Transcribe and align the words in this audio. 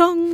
Dong. 0.00 0.30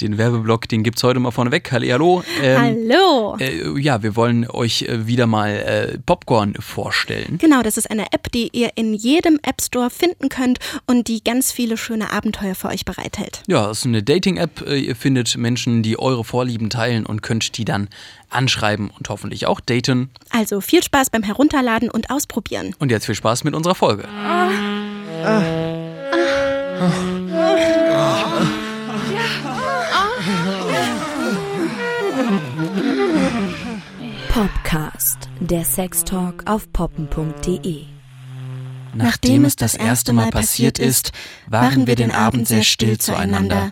Den 0.00 0.18
Werbeblock, 0.18 0.68
den 0.68 0.84
gibt's 0.84 1.02
heute 1.02 1.18
mal 1.18 1.32
vorneweg. 1.32 1.72
Hallo. 1.72 2.22
Ähm, 2.40 2.60
Hallo. 2.60 3.36
Äh, 3.40 3.76
ja, 3.80 4.04
wir 4.04 4.14
wollen 4.14 4.48
euch 4.48 4.82
äh, 4.82 5.08
wieder 5.08 5.26
mal 5.26 5.50
äh, 5.50 5.98
Popcorn 5.98 6.54
vorstellen. 6.60 7.38
Genau, 7.38 7.62
das 7.62 7.76
ist 7.76 7.90
eine 7.90 8.12
App, 8.12 8.30
die 8.30 8.50
ihr 8.52 8.70
in 8.76 8.94
jedem 8.94 9.40
App 9.42 9.60
Store 9.60 9.90
finden 9.90 10.28
könnt 10.28 10.60
und 10.86 11.08
die 11.08 11.24
ganz 11.24 11.50
viele 11.50 11.76
schöne 11.76 12.12
Abenteuer 12.12 12.54
für 12.54 12.68
euch 12.68 12.84
bereithält. 12.84 13.42
Ja, 13.48 13.66
das 13.66 13.80
ist 13.80 13.86
eine 13.86 14.04
Dating-App. 14.04 14.64
Äh, 14.64 14.78
ihr 14.78 14.94
findet 14.94 15.36
Menschen, 15.36 15.82
die 15.82 15.98
eure 15.98 16.22
Vorlieben 16.22 16.70
teilen 16.70 17.04
und 17.04 17.22
könnt 17.22 17.58
die 17.58 17.64
dann 17.64 17.88
anschreiben 18.30 18.90
und 18.96 19.08
hoffentlich 19.08 19.46
auch 19.46 19.58
daten. 19.58 20.10
Also 20.30 20.60
viel 20.60 20.84
Spaß 20.84 21.10
beim 21.10 21.24
Herunterladen 21.24 21.90
und 21.90 22.10
Ausprobieren. 22.10 22.76
Und 22.78 22.92
jetzt 22.92 23.06
viel 23.06 23.16
Spaß 23.16 23.42
mit 23.42 23.54
unserer 23.54 23.74
Folge. 23.74 24.06
Ah. 24.08 24.50
Ah. 25.24 25.42
Ah. 26.80 27.17
Popcast, 34.68 35.30
der 35.40 35.64
Sextalk 35.64 36.42
auf 36.44 36.70
poppen.de. 36.74 37.84
Nachdem 38.94 39.46
es 39.46 39.56
das 39.56 39.74
erste 39.74 40.12
Mal 40.12 40.28
passiert 40.28 40.78
ist, 40.78 41.12
waren 41.46 41.86
wir 41.86 41.96
den 41.96 42.10
Abend 42.10 42.46
sehr 42.46 42.64
still 42.64 42.98
zueinander. 42.98 43.70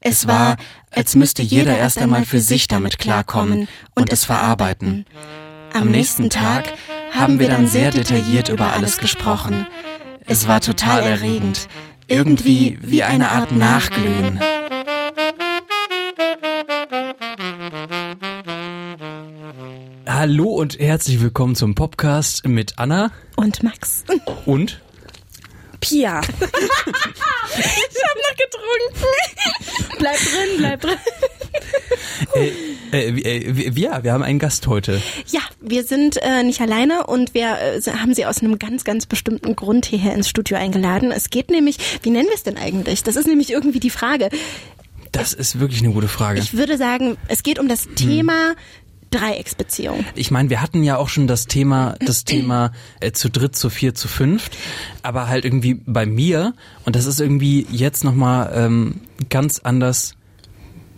Es 0.00 0.26
war, 0.26 0.56
als 0.90 1.14
müsste 1.14 1.42
jeder 1.42 1.76
erst 1.76 1.98
einmal 1.98 2.24
für 2.24 2.40
sich 2.40 2.68
damit 2.68 2.98
klarkommen 2.98 3.68
und 3.94 4.10
es 4.10 4.24
verarbeiten. 4.24 5.04
Am 5.74 5.90
nächsten 5.90 6.30
Tag 6.30 6.72
haben 7.12 7.38
wir 7.38 7.48
dann 7.48 7.66
sehr 7.66 7.90
detailliert 7.90 8.48
über 8.48 8.72
alles 8.72 8.96
gesprochen. 8.96 9.66
Es 10.24 10.48
war 10.48 10.62
total 10.62 11.02
erregend, 11.02 11.68
irgendwie 12.06 12.78
wie 12.80 13.02
eine 13.02 13.30
Art 13.30 13.52
Nachglühen. 13.52 14.40
Hallo 20.20 20.50
und 20.50 20.78
herzlich 20.78 21.22
willkommen 21.22 21.56
zum 21.56 21.74
Podcast 21.74 22.46
mit 22.46 22.78
Anna 22.78 23.10
und 23.36 23.62
Max 23.62 24.04
und 24.44 24.82
Pia. 25.80 26.20
ich 26.30 26.36
hab 26.36 28.16
noch 28.18 28.36
getrunken. 28.36 29.06
bleib 29.98 30.16
drin, 30.18 30.58
bleib 30.58 30.80
drin. 30.82 30.96
Äh, 32.34 33.08
äh, 33.08 33.38
äh, 33.38 33.70
ja, 33.80 34.04
wir 34.04 34.12
haben 34.12 34.22
einen 34.22 34.38
Gast 34.38 34.66
heute. 34.66 35.00
Ja, 35.28 35.40
wir 35.62 35.84
sind 35.84 36.18
äh, 36.20 36.42
nicht 36.42 36.60
alleine 36.60 37.06
und 37.06 37.32
wir 37.32 37.56
äh, 37.58 37.80
haben 37.90 38.12
sie 38.12 38.26
aus 38.26 38.42
einem 38.42 38.58
ganz, 38.58 38.84
ganz 38.84 39.06
bestimmten 39.06 39.56
Grund 39.56 39.86
hierher 39.86 40.12
ins 40.12 40.28
Studio 40.28 40.58
eingeladen. 40.58 41.12
Es 41.12 41.30
geht 41.30 41.50
nämlich, 41.50 41.78
wie 42.02 42.10
nennen 42.10 42.28
wir 42.28 42.34
es 42.34 42.42
denn 42.42 42.58
eigentlich? 42.58 43.02
Das 43.04 43.16
ist 43.16 43.26
nämlich 43.26 43.50
irgendwie 43.50 43.80
die 43.80 43.88
Frage. 43.88 44.28
Das 45.12 45.32
ist 45.32 45.58
wirklich 45.60 45.82
eine 45.82 45.94
gute 45.94 46.08
Frage. 46.08 46.40
Ich 46.40 46.58
würde 46.58 46.76
sagen, 46.76 47.16
es 47.28 47.42
geht 47.42 47.58
um 47.58 47.68
das 47.68 47.88
Thema 47.96 48.54
Dreiecksbeziehung. 49.10 50.04
Ich 50.14 50.30
meine, 50.30 50.50
wir 50.50 50.62
hatten 50.62 50.82
ja 50.82 50.96
auch 50.96 51.08
schon 51.08 51.26
das 51.26 51.46
Thema, 51.46 51.96
das 52.00 52.24
Thema 52.24 52.72
äh, 53.00 53.12
zu 53.12 53.28
dritt, 53.30 53.56
zu 53.56 53.70
vier, 53.70 53.94
zu 53.94 54.08
fünft, 54.08 54.56
aber 55.02 55.28
halt 55.28 55.44
irgendwie 55.44 55.74
bei 55.74 56.06
mir 56.06 56.54
und 56.84 56.96
das 56.96 57.06
ist 57.06 57.20
irgendwie 57.20 57.66
jetzt 57.70 58.04
nochmal 58.04 58.52
ähm, 58.54 59.00
ganz 59.28 59.60
anders 59.60 60.14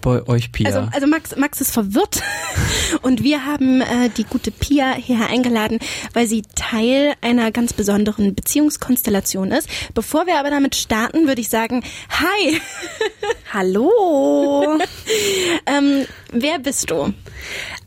bei 0.02 0.26
euch, 0.26 0.52
Pia? 0.52 0.66
Also, 0.66 0.88
also 0.92 1.06
Max, 1.06 1.34
Max 1.36 1.60
ist 1.62 1.72
verwirrt 1.72 2.20
und 3.02 3.22
wir 3.22 3.46
haben 3.46 3.80
äh, 3.80 4.10
die 4.14 4.24
gute 4.24 4.50
Pia 4.50 4.92
hierher 4.92 5.28
eingeladen, 5.28 5.78
weil 6.12 6.26
sie 6.26 6.42
Teil 6.54 7.14
einer 7.22 7.50
ganz 7.52 7.72
besonderen 7.72 8.34
Beziehungskonstellation 8.34 9.52
ist. 9.52 9.68
Bevor 9.94 10.26
wir 10.26 10.38
aber 10.38 10.50
damit 10.50 10.74
starten, 10.74 11.26
würde 11.26 11.40
ich 11.40 11.48
sagen, 11.48 11.82
hi. 12.10 12.60
Hallo. 13.52 14.78
ähm, 15.66 16.04
wer 16.32 16.58
bist 16.58 16.90
du? 16.90 17.14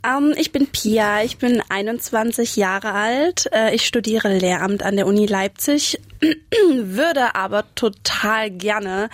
Ähm, 0.06 0.34
ich 0.38 0.52
bin 0.52 0.68
Pia, 0.68 1.24
ich 1.24 1.38
bin 1.38 1.62
21 1.68 2.56
Jahre 2.56 2.92
alt. 2.92 3.50
Äh, 3.52 3.74
ich 3.76 3.86
studiere 3.86 4.38
Lehramt 4.38 4.84
an 4.84 4.96
der 4.96 5.08
Uni 5.08 5.26
Leipzig, 5.26 6.00
würde 6.82 7.36
aber 7.36 7.64
total 7.76 8.52
gerne 8.52 9.10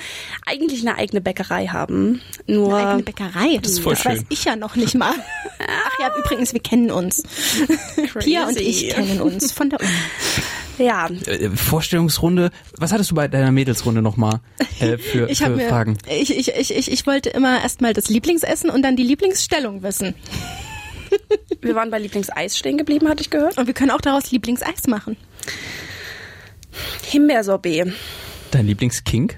eigentlich 0.45 0.81
eine 0.81 0.97
eigene 0.97 1.21
Bäckerei 1.21 1.67
haben. 1.67 2.21
Nur 2.47 2.75
eine 2.75 2.87
eigene 2.87 3.03
Bäckerei? 3.03 3.59
Das, 3.61 3.73
ist 3.73 3.79
voll 3.79 3.93
das 3.93 4.01
schön. 4.01 4.11
weiß 4.13 4.25
ich 4.29 4.43
ja 4.43 4.55
noch 4.55 4.75
nicht 4.75 4.95
mal. 4.95 5.13
Ach 5.59 5.99
ja, 5.99 6.11
übrigens, 6.17 6.53
wir 6.53 6.61
kennen 6.61 6.91
uns. 6.91 7.23
Pia 8.19 8.47
und 8.47 8.59
ich 8.59 8.89
kennen 8.89 9.21
uns 9.21 9.51
von 9.51 9.69
der 9.69 9.79
Uni. 9.79 9.89
Ja. 10.77 11.09
Äh, 11.27 11.49
Vorstellungsrunde. 11.49 12.49
Was 12.77 12.91
hattest 12.91 13.11
du 13.11 13.15
bei 13.15 13.27
deiner 13.27 13.51
Mädelsrunde 13.51 14.01
nochmal 14.01 14.39
äh, 14.79 14.97
für, 14.97 15.29
ich 15.29 15.39
für 15.39 15.49
mir, 15.49 15.69
Fragen? 15.69 15.97
Ich, 16.09 16.35
ich, 16.35 16.53
ich, 16.55 16.91
ich 16.91 17.07
wollte 17.07 17.29
immer 17.29 17.61
erstmal 17.61 17.93
das 17.93 18.09
Lieblingsessen 18.09 18.69
und 18.69 18.81
dann 18.81 18.95
die 18.95 19.03
Lieblingsstellung 19.03 19.83
wissen. 19.83 20.15
Wir 21.61 21.75
waren 21.75 21.91
bei 21.91 21.99
Lieblingseis 21.99 22.57
stehen 22.57 22.77
geblieben, 22.77 23.07
hatte 23.07 23.21
ich 23.21 23.29
gehört. 23.29 23.57
Und 23.57 23.67
wir 23.67 23.73
können 23.73 23.91
auch 23.91 24.01
daraus 24.01 24.31
Lieblingseis 24.31 24.87
machen. 24.87 25.17
Himbeersorbet. 27.03 27.93
Dein 28.51 28.67
Lieblingskink? 28.67 29.37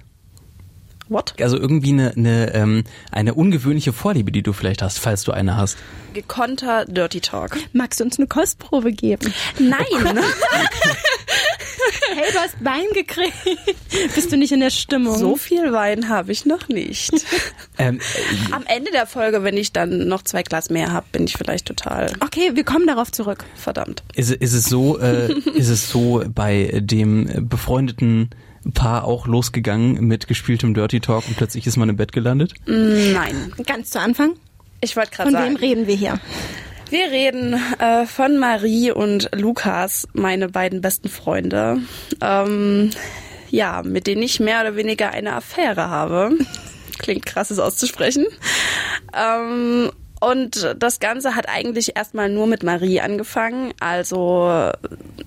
What? 1.10 1.36
Also 1.40 1.58
irgendwie 1.58 1.90
eine, 1.90 2.14
eine, 2.16 2.54
ähm, 2.54 2.84
eine 3.12 3.34
ungewöhnliche 3.34 3.94
Vorliebe, 3.94 4.32
die 4.32 4.42
du 4.42 4.54
vielleicht 4.54 4.82
hast, 4.82 5.00
falls 5.00 5.24
du 5.24 5.32
eine 5.32 5.58
hast. 5.58 5.78
Gekonnter 6.14 6.86
Dirty 6.86 7.20
Talk. 7.20 7.58
Magst 7.74 8.00
du 8.00 8.06
uns 8.06 8.18
eine 8.18 8.28
Kostprobe 8.28 8.94
geben? 8.94 9.34
Nein. 9.60 9.80
hey, 12.16 12.32
du 12.32 12.40
hast 12.40 12.56
Wein 12.64 12.86
gekriegt. 12.94 13.34
Bist 14.16 14.32
du 14.32 14.38
nicht 14.38 14.52
in 14.52 14.60
der 14.60 14.70
Stimmung? 14.70 15.18
So 15.18 15.36
viel 15.36 15.72
Wein 15.72 16.10
habe 16.10 16.32
ich 16.32 16.46
noch 16.46 16.68
nicht. 16.68 17.12
ähm, 17.78 18.00
äh, 18.00 18.54
Am 18.54 18.64
Ende 18.66 18.92
der 18.92 19.08
Folge, 19.08 19.44
wenn 19.44 19.58
ich 19.58 19.72
dann 19.72 20.08
noch 20.08 20.24
zwei 20.24 20.44
Glas 20.44 20.70
mehr 20.70 20.92
habe, 20.92 21.06
bin 21.12 21.26
ich 21.26 21.38
vielleicht 21.38 21.66
total. 21.66 22.12
Okay, 22.20 22.52
wir 22.54 22.64
kommen 22.64 22.88
darauf 22.88 23.12
zurück. 23.12 23.46
Verdammt. 23.56 24.04
Ist, 24.16 24.32
ist 24.32 24.54
es 24.54 24.66
so, 24.66 25.00
äh, 25.00 25.34
ist 25.56 25.70
es 25.70 25.90
so 25.90 26.24
bei 26.28 26.80
dem 26.82 27.48
befreundeten 27.50 28.30
Paar 28.74 29.06
auch 29.06 29.28
losgegangen 29.28 30.06
mit 30.06 30.28
gespieltem 30.28 30.74
Dirty 30.74 31.02
Talk 31.02 31.28
und 31.28 31.36
plötzlich 31.36 31.68
ist 31.68 31.76
man 31.78 31.90
im 31.90 31.98
Bett 31.98 32.14
gelandet? 32.14 32.54
Nein. 32.66 33.52
Ganz 33.66 33.90
zu 33.90 34.00
Anfang? 34.00 34.34
Ich 34.80 34.96
wollte 34.96 35.12
gerade 35.12 35.32
sagen. 35.32 35.54
Von 35.54 35.62
wem 35.62 35.70
reden 35.70 35.88
wir 35.88 35.96
hier? 35.96 36.20
Wir 36.94 37.10
reden 37.10 37.60
äh, 37.80 38.06
von 38.06 38.38
Marie 38.38 38.92
und 38.92 39.32
Lukas, 39.34 40.08
meine 40.14 40.50
beiden 40.50 40.82
besten 40.82 41.10
Freunde. 41.10 41.80
Ähm, 42.22 42.92
ja, 43.50 43.82
mit 43.82 44.06
denen 44.06 44.22
ich 44.22 44.40
mehr 44.40 44.62
oder 44.62 44.76
weniger 44.76 45.10
eine 45.10 45.34
Affäre 45.34 45.90
habe. 45.90 46.38
Klingt 47.00 47.26
krass, 47.26 47.50
es 47.50 47.58
auszusprechen. 47.58 48.28
Ähm, 49.12 49.92
und 50.22 50.76
das 50.78 51.00
Ganze 51.00 51.34
hat 51.34 51.50
eigentlich 51.50 51.96
erstmal 51.96 52.30
nur 52.30 52.46
mit 52.46 52.62
Marie 52.62 53.02
angefangen. 53.02 53.74
Also 53.80 54.70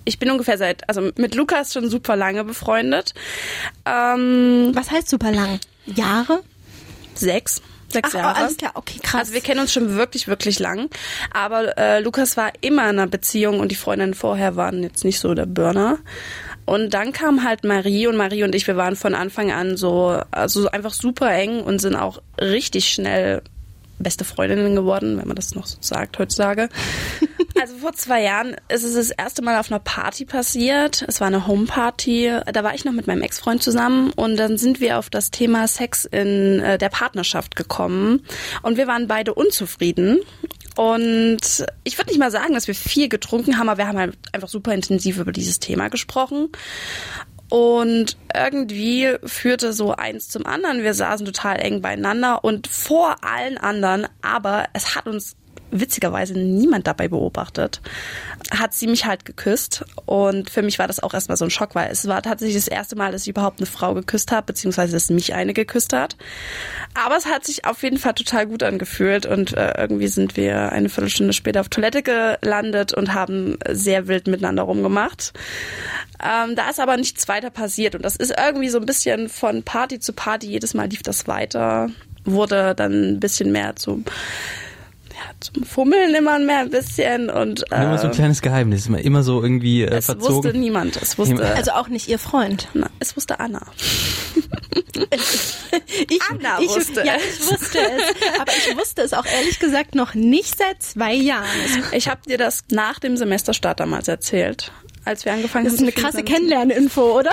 ich 0.04 0.20
bin 0.20 0.30
ungefähr 0.30 0.58
seit, 0.58 0.88
also 0.88 1.10
mit 1.16 1.34
Lukas 1.34 1.72
schon 1.72 1.90
super 1.90 2.14
lange 2.14 2.44
befreundet. 2.44 3.12
Ähm, 3.84 4.70
Was 4.72 4.92
heißt 4.92 5.08
super 5.08 5.32
lang? 5.32 5.58
Jahre? 5.84 6.44
Sechs. 7.16 7.60
Sechs 7.88 8.10
Ach, 8.10 8.18
Jahre. 8.18 8.34
Oh, 8.34 8.42
alles 8.42 8.56
klar, 8.56 8.72
okay, 8.74 8.98
krass. 9.02 9.20
Also 9.20 9.34
wir 9.34 9.40
kennen 9.40 9.60
uns 9.60 9.72
schon 9.72 9.94
wirklich, 9.96 10.28
wirklich 10.28 10.58
lang. 10.58 10.88
Aber 11.32 11.76
äh, 11.78 12.00
Lukas 12.00 12.36
war 12.36 12.52
immer 12.60 12.82
in 12.84 12.98
einer 12.98 13.06
Beziehung 13.06 13.60
und 13.60 13.70
die 13.70 13.76
Freundinnen 13.76 14.14
vorher 14.14 14.56
waren 14.56 14.82
jetzt 14.82 15.04
nicht 15.04 15.20
so 15.20 15.34
der 15.34 15.46
Burner. 15.46 15.98
Und 16.64 16.94
dann 16.94 17.12
kam 17.12 17.44
halt 17.44 17.62
Marie 17.62 18.08
und 18.08 18.16
Marie 18.16 18.42
und 18.42 18.54
ich, 18.54 18.66
wir 18.66 18.76
waren 18.76 18.96
von 18.96 19.14
Anfang 19.14 19.52
an 19.52 19.76
so, 19.76 20.20
also 20.32 20.68
einfach 20.68 20.92
super 20.92 21.30
eng 21.30 21.62
und 21.62 21.80
sind 21.80 21.94
auch 21.94 22.20
richtig 22.40 22.88
schnell 22.88 23.42
beste 23.98 24.24
Freundinnen 24.24 24.74
geworden, 24.74 25.18
wenn 25.18 25.26
man 25.26 25.36
das 25.36 25.54
noch 25.54 25.66
so 25.66 25.78
sagt 25.80 26.18
heutzutage. 26.18 26.68
Also 27.58 27.78
vor 27.78 27.94
zwei 27.94 28.22
Jahren 28.22 28.54
ist 28.68 28.84
es 28.84 28.94
das 28.94 29.10
erste 29.10 29.40
Mal 29.40 29.58
auf 29.58 29.72
einer 29.72 29.80
Party 29.80 30.26
passiert. 30.26 31.02
Es 31.08 31.20
war 31.22 31.28
eine 31.28 31.46
Homeparty. 31.46 32.30
Da 32.52 32.62
war 32.62 32.74
ich 32.74 32.84
noch 32.84 32.92
mit 32.92 33.06
meinem 33.06 33.22
Ex-Freund 33.22 33.62
zusammen 33.62 34.12
und 34.14 34.36
dann 34.36 34.58
sind 34.58 34.78
wir 34.80 34.98
auf 34.98 35.08
das 35.08 35.30
Thema 35.30 35.66
Sex 35.66 36.04
in 36.04 36.60
äh, 36.60 36.76
der 36.76 36.90
Partnerschaft 36.90 37.56
gekommen 37.56 38.22
und 38.62 38.76
wir 38.76 38.86
waren 38.86 39.08
beide 39.08 39.32
unzufrieden. 39.32 40.20
Und 40.76 41.64
ich 41.84 41.96
würde 41.96 42.10
nicht 42.10 42.18
mal 42.18 42.30
sagen, 42.30 42.52
dass 42.52 42.68
wir 42.68 42.74
viel 42.74 43.08
getrunken 43.08 43.58
haben, 43.58 43.70
aber 43.70 43.78
wir 43.78 43.88
haben 43.88 43.98
halt 43.98 44.18
einfach 44.32 44.48
super 44.48 44.74
intensiv 44.74 45.18
über 45.18 45.32
dieses 45.32 45.58
Thema 45.58 45.88
gesprochen. 45.88 46.50
Und 47.48 48.16
irgendwie 48.34 49.16
führte 49.24 49.72
so 49.72 49.92
eins 49.92 50.28
zum 50.28 50.46
anderen. 50.46 50.82
Wir 50.82 50.94
saßen 50.94 51.26
total 51.26 51.60
eng 51.60 51.80
beieinander 51.80 52.42
und 52.44 52.66
vor 52.66 53.16
allen 53.22 53.56
anderen, 53.58 54.08
aber 54.20 54.66
es 54.72 54.96
hat 54.96 55.06
uns 55.06 55.36
witzigerweise 55.80 56.34
niemand 56.34 56.86
dabei 56.86 57.08
beobachtet, 57.08 57.80
hat 58.50 58.74
sie 58.74 58.86
mich 58.86 59.06
halt 59.06 59.24
geküsst. 59.24 59.84
Und 60.06 60.50
für 60.50 60.62
mich 60.62 60.78
war 60.78 60.86
das 60.86 61.02
auch 61.02 61.14
erstmal 61.14 61.36
so 61.36 61.44
ein 61.44 61.50
Schock, 61.50 61.74
weil 61.74 61.90
es 61.90 62.06
war 62.06 62.22
tatsächlich 62.22 62.56
das 62.56 62.68
erste 62.68 62.96
Mal, 62.96 63.12
dass 63.12 63.22
ich 63.22 63.28
überhaupt 63.28 63.60
eine 63.60 63.66
Frau 63.66 63.94
geküsst 63.94 64.32
habe, 64.32 64.46
beziehungsweise 64.46 64.92
dass 64.92 65.10
mich 65.10 65.34
eine 65.34 65.52
geküsst 65.52 65.92
hat. 65.92 66.16
Aber 66.94 67.16
es 67.16 67.26
hat 67.26 67.44
sich 67.44 67.64
auf 67.64 67.82
jeden 67.82 67.98
Fall 67.98 68.14
total 68.14 68.46
gut 68.46 68.62
angefühlt 68.62 69.26
und 69.26 69.52
äh, 69.54 69.74
irgendwie 69.78 70.08
sind 70.08 70.36
wir 70.36 70.72
eine 70.72 70.88
Viertelstunde 70.88 71.32
später 71.32 71.60
auf 71.60 71.68
Toilette 71.68 72.02
gelandet 72.02 72.94
und 72.94 73.14
haben 73.14 73.58
sehr 73.68 74.08
wild 74.08 74.26
miteinander 74.26 74.62
rumgemacht. 74.62 75.32
Ähm, 76.22 76.56
da 76.56 76.70
ist 76.70 76.80
aber 76.80 76.96
nichts 76.96 77.28
weiter 77.28 77.50
passiert 77.50 77.94
und 77.94 78.02
das 78.02 78.16
ist 78.16 78.34
irgendwie 78.36 78.68
so 78.70 78.78
ein 78.78 78.86
bisschen 78.86 79.28
von 79.28 79.62
Party 79.62 80.00
zu 80.00 80.12
Party, 80.12 80.46
jedes 80.46 80.72
Mal 80.72 80.88
lief 80.88 81.02
das 81.02 81.28
weiter, 81.28 81.90
wurde 82.24 82.74
dann 82.74 83.16
ein 83.16 83.20
bisschen 83.20 83.52
mehr 83.52 83.74
ja, 83.76 84.04
zum 85.40 85.64
Fummeln 85.64 86.14
immer 86.14 86.38
mehr 86.38 86.60
ein 86.60 86.70
bisschen 86.70 87.30
und 87.30 87.70
äh, 87.72 87.82
immer 87.82 87.98
so 87.98 88.06
ein 88.06 88.12
kleines 88.12 88.40
Geheimnis, 88.42 88.86
immer 88.86 89.22
so 89.22 89.42
irgendwie 89.42 89.82
äh, 89.82 89.94
es 89.96 90.06
verzogen. 90.06 90.36
wusste 90.44 90.58
niemand, 90.58 90.96
es 91.00 91.18
wusste 91.18 91.44
also 91.54 91.72
auch 91.72 91.88
nicht 91.88 92.08
ihr 92.08 92.18
Freund. 92.18 92.68
Na, 92.74 92.88
es 93.00 93.16
wusste 93.16 93.38
Anna. 93.40 93.64
ich, 96.10 96.20
Anna 96.30 96.58
ich, 96.60 96.68
wusste 96.68 97.02
ja, 97.04 97.14
es. 97.16 97.40
ich 97.40 97.50
wusste 97.50 97.78
es, 97.78 98.40
aber 98.40 98.52
ich 98.52 98.76
wusste 98.76 99.02
es 99.02 99.12
auch 99.12 99.26
ehrlich 99.26 99.58
gesagt 99.58 99.94
noch 99.94 100.14
nicht 100.14 100.56
seit 100.58 100.82
zwei 100.82 101.14
Jahren. 101.14 101.44
Ich 101.92 102.08
habe 102.08 102.20
dir 102.26 102.38
das 102.38 102.64
nach 102.70 102.98
dem 102.98 103.16
Semesterstart 103.16 103.80
damals 103.80 104.08
erzählt, 104.08 104.72
als 105.04 105.24
wir 105.24 105.32
angefangen 105.32 105.64
Das 105.66 105.74
ist 105.74 105.80
haben. 105.80 105.88
eine 105.88 105.92
krasse 105.92 106.22
Kennenlerninfo, 106.24 107.18
oder? 107.18 107.30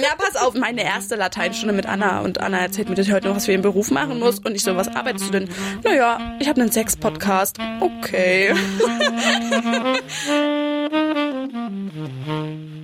Ja, 0.00 0.14
pass 0.16 0.36
auf, 0.40 0.54
meine 0.54 0.84
erste 0.84 1.16
Lateinstunde 1.16 1.74
mit 1.74 1.86
Anna 1.86 2.20
und 2.20 2.40
Anna 2.40 2.58
erzählt 2.58 2.88
mir 2.88 2.94
das 2.94 3.10
heute 3.10 3.28
noch, 3.28 3.36
was 3.36 3.48
wir 3.48 3.54
im 3.54 3.62
Beruf 3.62 3.90
machen 3.90 4.20
muss 4.20 4.38
und 4.38 4.54
ich 4.54 4.62
so, 4.62 4.76
was 4.76 4.88
arbeitest 4.88 5.26
du 5.26 5.32
denn? 5.32 5.48
Naja, 5.82 6.36
ich 6.38 6.48
habe 6.48 6.60
einen 6.60 6.70
Sex-Podcast. 6.70 7.58
Okay. 7.80 8.54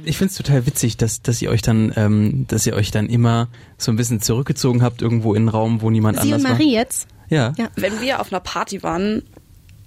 Ich 0.07 0.19
find's 0.19 0.37
total 0.37 0.67
witzig, 0.67 0.97
dass, 0.99 1.23
dass 1.23 1.41
ihr 1.41 1.51
euch 1.51 1.63
dann, 1.63 1.93
ähm, 1.97 2.45
dass 2.49 2.67
ihr 2.67 2.75
euch 2.75 2.91
dann 2.91 3.09
immer 3.09 3.49
so 3.79 3.91
ein 3.91 3.97
bisschen 3.97 4.21
zurückgezogen 4.21 4.83
habt, 4.83 5.01
irgendwo 5.01 5.33
in 5.35 5.43
einen 5.43 5.49
Raum, 5.49 5.81
wo 5.81 5.91
niemand 5.91 6.21
Sie 6.21 6.33
anders 6.33 6.45
und 6.45 6.51
Marie 6.51 6.73
jetzt? 6.75 7.09
war. 7.31 7.39
Ja. 7.39 7.53
Ja. 7.57 7.69
Wenn 7.75 8.01
wir 8.01 8.21
auf 8.21 8.31
einer 8.33 8.41
Party 8.41 8.83
waren 8.83 9.23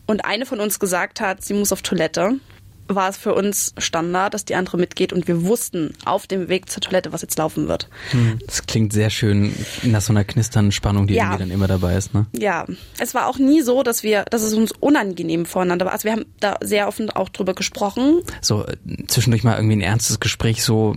und 0.08 0.26
eine 0.26 0.46
von 0.46 0.60
uns 0.60 0.80
gesagt 0.80 1.22
hat, 1.22 1.44
sie 1.44 1.54
muss 1.54 1.72
auf 1.72 1.82
Toilette, 1.84 2.40
war 2.88 3.10
es 3.10 3.18
für 3.18 3.34
uns 3.34 3.74
Standard, 3.78 4.34
dass 4.34 4.46
die 4.46 4.56
andere 4.56 4.78
mitgeht 4.78 5.14
und 5.14 5.28
wir 5.28 5.44
wussten 5.46 5.94
auf 6.06 6.28
dem 6.28 6.48
Weg 6.50 6.70
zur 6.70 6.82
Toilette, 6.82 7.14
was 7.14 7.22
jetzt 7.22 7.38
laufen 7.38 7.68
wird. 7.68 7.90
Hm. 8.12 8.40
Das 8.46 8.66
klingt 8.66 8.94
sehr 8.94 9.10
schön 9.10 9.54
nach 9.84 10.02
so 10.02 10.14
einer 10.14 10.24
knisternden 10.24 10.72
Spannung, 10.72 11.08
die 11.08 11.16
Ja. 11.16 11.24
irgendwie 11.26 11.40
dann 11.44 11.52
immer 11.52 11.68
dabei 11.68 11.96
ist, 11.96 12.14
ne? 12.14 12.26
Ja, 12.38 12.66
es 13.00 13.14
war 13.14 13.28
auch 13.28 13.38
nie 13.38 13.62
so, 13.62 13.84
dass 13.84 14.04
wir, 14.04 14.24
dass 14.26 14.42
es 14.44 14.54
uns 14.54 14.72
unangenehm 14.72 15.46
voreinander 15.46 15.86
war. 15.86 15.94
Also 15.94 16.06
wir 16.06 16.14
haben 16.14 16.26
da 16.40 16.58
sehr 16.62 16.88
offen 16.88 17.10
auch 17.10 17.30
drüber 17.30 17.54
gesprochen. 17.54 18.22
So 18.42 18.66
äh, 18.66 18.76
zwischendurch 19.08 19.44
mal 19.44 19.56
irgendwie 19.56 19.76
ein 19.78 19.82
ernstes 19.82 20.20
Gespräch, 20.20 20.64
so, 20.64 20.96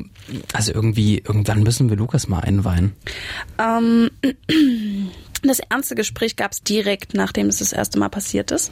also 0.53 0.73
irgendwie, 0.73 1.19
irgendwann 1.19 1.63
müssen 1.63 1.89
wir 1.91 1.97
Lukas 1.97 2.29
mal 2.29 2.41
einweihen. 2.41 2.93
Ähm, 3.59 4.11
das 5.43 5.61
ernste 5.61 5.95
Gespräch 5.95 6.37
gab 6.37 6.53
es 6.53 6.63
direkt, 6.63 7.15
nachdem 7.15 7.49
es 7.49 7.59
das 7.59 7.73
erste 7.73 7.99
Mal 7.99 8.09
passiert 8.09 8.51
ist. 8.51 8.71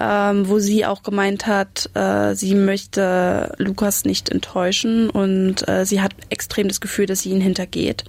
Ähm, 0.00 0.48
wo 0.48 0.58
sie 0.58 0.84
auch 0.84 1.04
gemeint 1.04 1.46
hat, 1.46 1.88
äh, 1.94 2.34
sie 2.34 2.56
möchte 2.56 3.54
Lukas 3.58 4.04
nicht 4.04 4.28
enttäuschen 4.28 5.08
und 5.08 5.68
äh, 5.68 5.86
sie 5.86 6.00
hat 6.00 6.12
extrem 6.30 6.66
das 6.66 6.80
Gefühl, 6.80 7.06
dass 7.06 7.20
sie 7.20 7.30
ihn 7.30 7.40
hintergeht. 7.40 8.04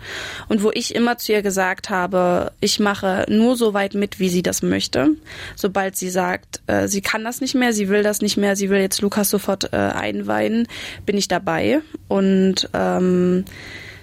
Und 0.48 0.64
wo 0.64 0.72
ich 0.74 0.96
immer 0.96 1.20
zu 1.20 1.32
ihr 1.32 1.44
gesagt 1.44 1.92
habe, 1.92 2.52
ich 2.60 2.80
mache 2.80 3.28
nur 3.30 3.56
so 3.56 3.76
weit 3.76 3.94
mit, 3.94 4.20
wie 4.20 4.30
sie 4.30 4.42
das 4.42 4.64
möchte. 4.64 5.10
Sobald 5.56 5.96
sie 5.96 6.10
sagt, 6.10 6.62
äh, 6.66 6.88
sie 6.88 7.02
kann 7.02 7.24
das 7.24 7.40
nicht 7.40 7.54
mehr, 7.54 7.72
sie 7.72 7.88
will 7.88 8.02
das 8.02 8.22
nicht 8.22 8.38
mehr, 8.38 8.56
sie 8.56 8.72
will 8.72 8.80
jetzt 8.80 9.02
Lukas 9.02 9.30
sofort 9.30 9.72
äh, 9.72 9.78
einweihen, 9.78 10.68
bin 11.06 11.18
ich 11.18 11.28
dabei. 11.28 11.82
Und 12.08 12.68
ähm, 12.74 13.46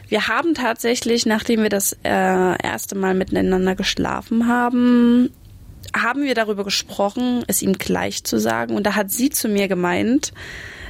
wir 0.08 0.28
haben 0.28 0.54
tatsächlich, 0.54 1.26
nachdem 1.26 1.62
wir 1.62 1.70
das 1.70 1.94
äh, 2.04 2.08
erste 2.08 2.94
Mal 2.94 3.14
miteinander 3.14 3.74
geschlafen 3.74 4.46
haben, 4.46 5.30
haben 5.94 6.22
wir 6.22 6.34
darüber 6.34 6.64
gesprochen, 6.64 7.44
es 7.46 7.62
ihm 7.62 7.74
gleich 7.74 8.24
zu 8.24 8.38
sagen. 8.38 8.74
Und 8.74 8.84
da 8.84 8.94
hat 8.94 9.10
sie 9.10 9.30
zu 9.30 9.48
mir 9.48 9.68
gemeint, 9.68 10.32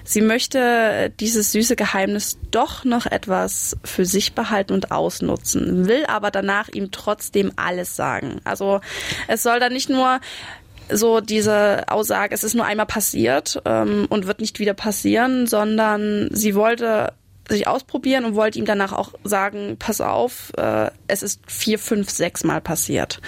sie 0.04 0.20
möchte 0.20 1.12
dieses 1.20 1.52
süße 1.52 1.76
Geheimnis 1.76 2.38
doch 2.50 2.84
noch 2.84 3.06
etwas 3.06 3.76
für 3.84 4.04
sich 4.04 4.34
behalten 4.34 4.72
und 4.72 4.90
ausnutzen, 4.90 5.86
will 5.86 6.04
aber 6.06 6.30
danach 6.30 6.68
ihm 6.68 6.90
trotzdem 6.90 7.52
alles 7.56 7.96
sagen. 7.96 8.40
Also 8.44 8.80
es 9.28 9.42
soll 9.42 9.60
dann 9.60 9.72
nicht 9.72 9.88
nur 9.88 10.20
so 10.90 11.20
diese 11.20 11.88
Aussage, 11.88 12.34
es 12.34 12.44
ist 12.44 12.54
nur 12.54 12.64
einmal 12.64 12.86
passiert 12.86 13.62
ähm, 13.64 14.06
und 14.10 14.26
wird 14.26 14.40
nicht 14.40 14.58
wieder 14.58 14.74
passieren, 14.74 15.46
sondern 15.46 16.28
sie 16.32 16.54
wollte 16.54 17.14
sich 17.48 17.66
ausprobieren 17.66 18.24
und 18.24 18.34
wollte 18.34 18.58
ihm 18.58 18.66
danach 18.66 18.92
auch 18.92 19.12
sagen, 19.24 19.76
pass 19.78 20.00
auf, 20.00 20.52
äh, 20.56 20.90
es 21.08 21.22
ist 21.22 21.40
vier, 21.46 21.78
fünf, 21.78 22.10
sechs 22.10 22.44
Mal 22.44 22.60
passiert 22.60 23.20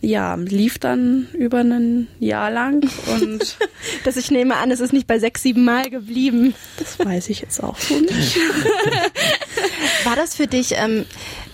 ja, 0.00 0.34
lief 0.34 0.78
dann 0.78 1.28
über 1.32 1.58
ein 1.60 2.08
Jahr 2.20 2.50
lang 2.50 2.88
und 3.20 3.56
Dass 4.04 4.16
ich 4.16 4.30
nehme 4.30 4.56
an, 4.56 4.70
es 4.70 4.80
ist 4.80 4.92
nicht 4.92 5.06
bei 5.06 5.18
sechs, 5.18 5.42
sieben 5.42 5.64
Mal 5.64 5.88
geblieben. 5.90 6.54
das 6.78 6.98
weiß 6.98 7.28
ich 7.30 7.40
jetzt 7.40 7.62
auch 7.62 7.78
so 7.78 7.94
nicht. 7.98 8.36
War 10.04 10.16
das 10.16 10.34
für 10.34 10.46
dich, 10.46 10.72
ähm, 10.76 11.06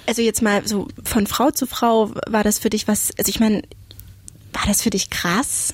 also 0.06 0.22
jetzt 0.22 0.42
mal 0.42 0.66
so 0.66 0.88
von 1.04 1.26
Frau 1.26 1.50
zu 1.50 1.66
Frau, 1.66 2.12
war 2.26 2.42
das 2.44 2.58
für 2.58 2.70
dich 2.70 2.88
was, 2.88 3.10
also 3.18 3.28
ich 3.28 3.38
meine, 3.40 3.62
war 4.52 4.62
das 4.66 4.82
für 4.82 4.90
dich 4.90 5.10
krass? 5.10 5.72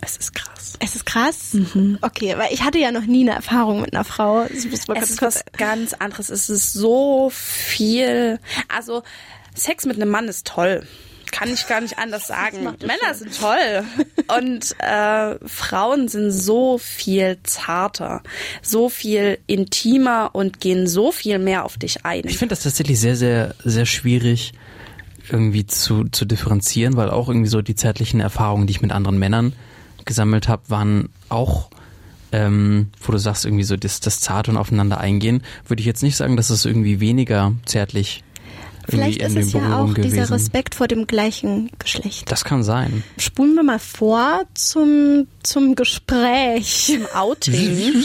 Es 0.00 0.16
ist 0.16 0.34
krass. 0.34 0.74
Es 0.80 0.94
ist 0.96 1.06
krass? 1.06 1.56
Okay, 2.02 2.34
weil 2.36 2.52
ich 2.52 2.62
hatte 2.62 2.78
ja 2.78 2.92
noch 2.92 3.06
nie 3.06 3.22
eine 3.22 3.32
Erfahrung 3.36 3.80
mit 3.80 3.94
einer 3.94 4.04
Frau. 4.04 4.42
Es 4.42 4.68
kurz- 4.86 5.10
ist 5.10 5.22
was 5.22 5.44
ganz 5.56 5.94
anderes. 5.94 6.28
Es 6.30 6.50
ist 6.50 6.72
so 6.72 7.30
viel. 7.32 8.38
Also 8.68 9.02
Sex 9.54 9.86
mit 9.86 9.96
einem 9.96 10.10
Mann 10.10 10.28
ist 10.28 10.46
toll. 10.46 10.86
Kann 11.34 11.52
ich 11.52 11.66
gar 11.66 11.80
nicht 11.80 11.98
anders 11.98 12.28
sagen. 12.28 12.62
Männer 12.62 13.12
sind 13.12 13.36
toll. 13.36 13.82
Und 14.38 14.76
äh, 14.78 15.36
Frauen 15.48 16.06
sind 16.06 16.30
so 16.30 16.78
viel 16.78 17.38
zarter, 17.42 18.22
so 18.62 18.88
viel 18.88 19.38
intimer 19.48 20.30
und 20.32 20.60
gehen 20.60 20.86
so 20.86 21.12
viel 21.12 21.38
mehr 21.38 21.64
auf 21.64 21.76
dich 21.76 22.06
ein. 22.06 22.22
Ich 22.24 22.38
finde 22.38 22.54
das 22.54 22.62
tatsächlich 22.62 23.00
sehr, 23.00 23.16
sehr, 23.16 23.54
sehr 23.64 23.84
schwierig 23.84 24.52
irgendwie 25.30 25.66
zu, 25.66 26.04
zu 26.04 26.24
differenzieren, 26.24 26.96
weil 26.96 27.10
auch 27.10 27.28
irgendwie 27.28 27.48
so 27.48 27.62
die 27.62 27.74
zärtlichen 27.74 28.20
Erfahrungen, 28.20 28.66
die 28.66 28.70
ich 28.70 28.80
mit 28.80 28.92
anderen 28.92 29.18
Männern 29.18 29.52
gesammelt 30.04 30.48
habe, 30.48 30.62
waren 30.68 31.08
auch, 31.28 31.68
ähm, 32.32 32.90
wo 33.02 33.12
du 33.12 33.18
sagst, 33.18 33.44
irgendwie 33.44 33.64
so 33.64 33.76
das, 33.76 34.00
das 34.00 34.20
Zarte 34.20 34.52
und 34.52 34.56
aufeinander 34.56 34.98
eingehen, 34.98 35.42
würde 35.66 35.80
ich 35.80 35.86
jetzt 35.86 36.02
nicht 36.02 36.16
sagen, 36.16 36.36
dass 36.36 36.48
es 36.48 36.64
irgendwie 36.64 37.00
weniger 37.00 37.52
zärtlich 37.66 38.22
irgendwie 38.22 38.33
Vielleicht 38.88 39.22
in 39.22 39.36
ist 39.36 39.46
es 39.48 39.52
ja 39.52 39.80
auch 39.80 39.94
dieser 39.94 40.08
gewesen. 40.08 40.32
Respekt 40.32 40.74
vor 40.74 40.88
dem 40.88 41.06
gleichen 41.06 41.70
Geschlecht. 41.78 42.30
Das 42.30 42.44
kann 42.44 42.62
sein. 42.62 43.02
Spulen 43.18 43.54
wir 43.54 43.62
mal 43.62 43.78
vor 43.78 44.42
zum, 44.54 45.26
zum 45.42 45.74
Gespräch. 45.74 46.90
Im 46.90 47.06
Outing. 47.14 48.04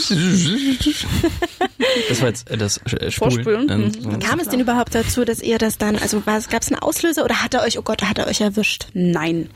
Das 2.08 2.20
war 2.20 2.28
jetzt 2.28 2.50
äh, 2.50 2.56
das 2.56 2.78
äh, 2.78 3.10
Spulen. 3.10 3.32
Vorspülen. 3.32 3.66
Mhm. 3.66 4.18
Kam 4.20 4.38
es 4.38 4.48
denn 4.48 4.60
überhaupt 4.60 4.94
dazu, 4.94 5.24
dass 5.24 5.40
ihr 5.40 5.58
das 5.58 5.78
dann, 5.78 5.96
also 5.96 6.20
gab 6.20 6.62
es 6.62 6.68
einen 6.70 6.78
Auslöser 6.80 7.24
oder 7.24 7.42
hat 7.42 7.54
er 7.54 7.62
euch, 7.62 7.78
oh 7.78 7.82
Gott, 7.82 8.02
hat 8.02 8.18
er 8.18 8.26
euch 8.26 8.40
erwischt? 8.40 8.86
Nein. 8.94 9.48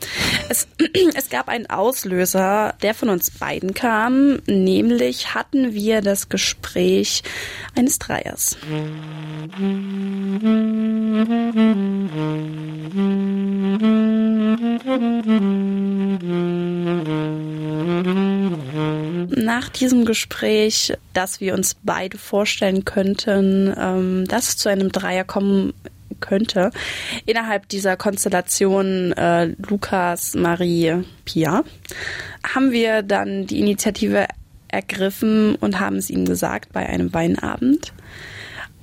Es, 0.49 0.67
es 1.15 1.29
gab 1.29 1.47
einen 1.47 1.69
Auslöser, 1.69 2.73
der 2.81 2.93
von 2.93 3.09
uns 3.09 3.31
beiden 3.31 3.73
kam. 3.73 4.39
Nämlich 4.47 5.33
hatten 5.33 5.73
wir 5.73 6.01
das 6.01 6.29
Gespräch 6.29 7.23
eines 7.75 7.99
Dreiers. 7.99 8.57
Nach 19.37 19.69
diesem 19.69 20.03
Gespräch, 20.03 20.93
dass 21.13 21.39
wir 21.39 21.53
uns 21.53 21.77
beide 21.83 22.17
vorstellen 22.17 22.83
könnten, 22.83 23.73
ähm, 23.77 24.25
dass 24.27 24.49
es 24.49 24.57
zu 24.57 24.67
einem 24.67 24.91
Dreier 24.91 25.23
kommen 25.23 25.73
könnte, 26.19 26.71
innerhalb 27.25 27.69
dieser 27.69 27.95
Konstellation 27.95 29.13
äh, 29.13 29.45
Lukas, 29.69 30.35
Marie, 30.35 31.03
Pia, 31.23 31.63
haben 32.43 32.71
wir 32.71 33.03
dann 33.03 33.47
die 33.47 33.59
Initiative 33.59 34.27
ergriffen 34.67 35.55
und 35.55 35.79
haben 35.79 35.95
es 35.95 36.09
ihm 36.09 36.25
gesagt 36.25 36.73
bei 36.73 36.85
einem 36.85 37.13
Weinabend. 37.13 37.93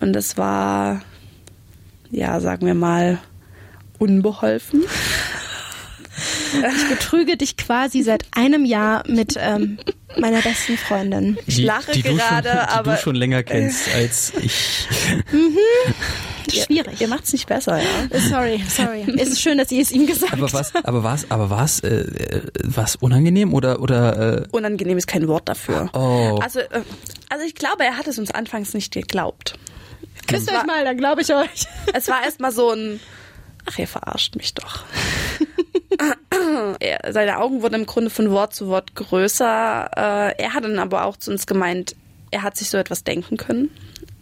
Und 0.00 0.16
es 0.16 0.36
war, 0.36 1.02
ja, 2.12 2.38
sagen 2.40 2.66
wir 2.66 2.74
mal, 2.74 3.18
unbeholfen. 3.98 4.84
Ich 6.76 6.88
betrüge 6.90 7.36
dich 7.38 7.56
quasi 7.56 8.02
seit 8.02 8.24
einem 8.32 8.66
Jahr 8.66 9.04
mit 9.08 9.36
ähm, 9.40 9.78
meiner 10.18 10.42
besten 10.42 10.76
Freundin. 10.76 11.38
Ich 11.46 11.58
lache 11.58 11.92
die 11.92 12.02
gerade, 12.02 12.48
schon, 12.48 12.58
die 12.58 12.68
aber 12.74 12.92
du 12.92 12.98
schon 12.98 13.14
länger 13.16 13.42
kennst 13.42 13.88
als 13.94 14.32
ich. 14.40 14.86
schwierig. 16.52 17.00
Ihr 17.00 17.08
macht's 17.08 17.32
nicht 17.32 17.46
besser, 17.46 17.78
ja. 17.78 18.20
Sorry, 18.20 18.62
sorry. 18.68 19.06
Es 19.16 19.30
ist 19.30 19.40
schön, 19.40 19.56
dass 19.56 19.72
ihr 19.72 19.80
es 19.80 19.90
ihm 19.90 20.06
gesagt 20.06 20.34
Aber 20.34 20.52
was, 20.52 20.74
aber 20.74 21.02
was, 21.02 21.30
aber 21.30 21.48
was, 21.48 21.80
äh, 21.80 22.42
was 22.62 22.96
unangenehm 22.96 23.54
oder 23.54 23.80
oder? 23.80 24.42
Äh, 24.42 24.46
Unangenehm 24.52 24.98
ist 24.98 25.06
kein 25.06 25.26
Wort 25.28 25.48
dafür. 25.48 25.88
oh, 25.94 26.38
Also, 26.42 26.60
äh, 26.60 26.82
also 27.30 27.44
ich 27.46 27.54
glaube, 27.54 27.84
er 27.84 27.96
hat 27.96 28.06
es 28.06 28.18
uns 28.18 28.30
anfangs 28.30 28.74
nicht 28.74 28.92
geglaubt. 28.92 29.58
Küsst 30.26 30.50
euch 30.50 30.64
mal, 30.64 30.84
dann 30.84 30.96
glaube 30.96 31.22
ich 31.22 31.34
euch. 31.34 31.66
Es 31.92 32.08
war 32.08 32.22
erstmal 32.22 32.52
so 32.52 32.70
ein, 32.70 33.00
ach, 33.66 33.78
ihr 33.78 33.88
verarscht 33.88 34.36
mich 34.36 34.54
doch. 34.54 34.84
er, 36.80 37.12
seine 37.12 37.38
Augen 37.38 37.62
wurden 37.62 37.74
im 37.74 37.86
Grunde 37.86 38.10
von 38.10 38.30
Wort 38.30 38.54
zu 38.54 38.68
Wort 38.68 38.94
größer. 38.94 39.90
Äh, 39.96 40.42
er 40.42 40.54
hat 40.54 40.64
dann 40.64 40.78
aber 40.78 41.04
auch 41.04 41.16
zu 41.16 41.30
uns 41.30 41.46
gemeint, 41.46 41.96
er 42.30 42.42
hat 42.42 42.56
sich 42.56 42.70
so 42.70 42.78
etwas 42.78 43.04
denken 43.04 43.36
können, 43.36 43.70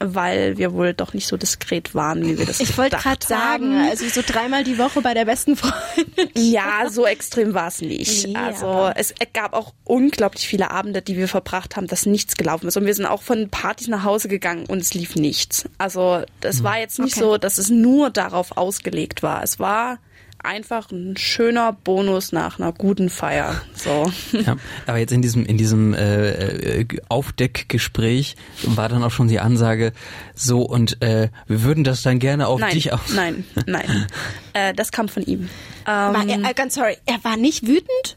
weil 0.03 0.57
wir 0.59 0.73
wohl 0.73 0.95
doch 0.95 1.13
nicht 1.13 1.27
so 1.27 1.37
diskret 1.37 1.95
waren, 1.95 2.25
wie 2.27 2.39
wir 2.39 2.47
das 2.47 2.59
Ich 2.61 2.77
wollte 2.79 2.97
gerade 2.97 3.25
sagen, 3.25 3.75
also 3.89 4.09
so 4.09 4.23
dreimal 4.27 4.65
die 4.65 4.79
Woche 4.79 5.03
bei 5.03 5.15
der 5.15 5.27
besten 5.27 5.57
Freundin. 5.57 6.31
Ja, 6.35 6.89
so 6.91 7.07
extrem 7.07 7.55
war 7.55 7.69
es 7.69 7.81
nicht. 7.83 8.27
Nee, 8.27 8.35
also 8.35 8.67
aber- 8.67 8.95
es 8.97 9.15
gab 9.35 9.53
auch 9.53 9.75
unglaublich 9.85 10.49
viele 10.49 10.71
Abende, 10.71 11.03
die 11.03 11.17
wir 11.17 11.29
verbracht 11.29 11.77
haben, 11.77 11.87
dass 11.87 12.07
nichts 12.07 12.37
gelaufen 12.37 12.67
ist. 12.67 12.77
Und 12.77 12.87
wir 12.87 12.95
sind 12.95 13.07
auch 13.07 13.23
von 13.23 13.51
Partys 13.51 13.89
nach 13.89 14.05
Hause 14.05 14.29
gegangen 14.29 14.65
und 14.67 14.79
es 14.79 14.95
lief 14.95 15.17
nichts. 15.17 15.65
Also 15.79 16.23
das 16.41 16.63
war 16.65 16.79
jetzt 16.79 16.99
nicht 16.99 17.17
Okay. 17.17 17.25
so, 17.25 17.37
dass 17.39 17.59
es 17.59 17.69
nur 17.71 18.11
darauf 18.11 18.57
ausgelegt 18.57 19.23
war. 19.23 19.43
Es 19.43 19.59
war 19.59 19.99
einfach 20.45 20.91
ein 20.91 21.17
schöner 21.17 21.73
Bonus 21.73 22.33
nach 22.33 22.59
einer 22.59 22.73
guten 22.73 23.11
Feier. 23.11 23.61
So. 23.75 24.11
ja. 24.33 24.57
Aber 24.87 24.99
jetzt 24.99 25.13
in 25.13 25.23
diesem 25.23 25.45
in 25.47 25.57
diesem 25.59 25.95
äh, 25.95 26.81
äh, 26.81 26.87
Aufdeckgespräch 27.09 28.37
war 28.65 28.89
dann 28.89 29.03
auch 29.03 29.11
schon 29.11 29.29
die 29.29 29.41
Ansage 29.41 29.93
so 30.35 30.63
und 30.63 31.03
äh, 31.03 31.29
wir 31.47 31.63
würden 31.63 31.85
das 31.85 32.03
dann 32.03 32.19
gerne 32.19 32.47
auf 32.47 32.61
Nein, 32.61 32.75
dich 32.75 32.93
auf. 32.93 33.13
nein, 33.15 33.45
nein. 33.67 34.07
äh, 34.53 34.75
das 34.75 34.93
kam 34.93 35.09
von 35.09 35.23
ihm. 35.25 35.49
War 35.85 36.23
Ähm, 36.23 36.45
er, 36.45 36.51
äh, 36.51 36.55
ganz 36.55 36.75
sorry, 36.75 36.97
er 37.07 37.23
war 37.25 37.37
nicht 37.37 37.67
wütend? 37.67 38.17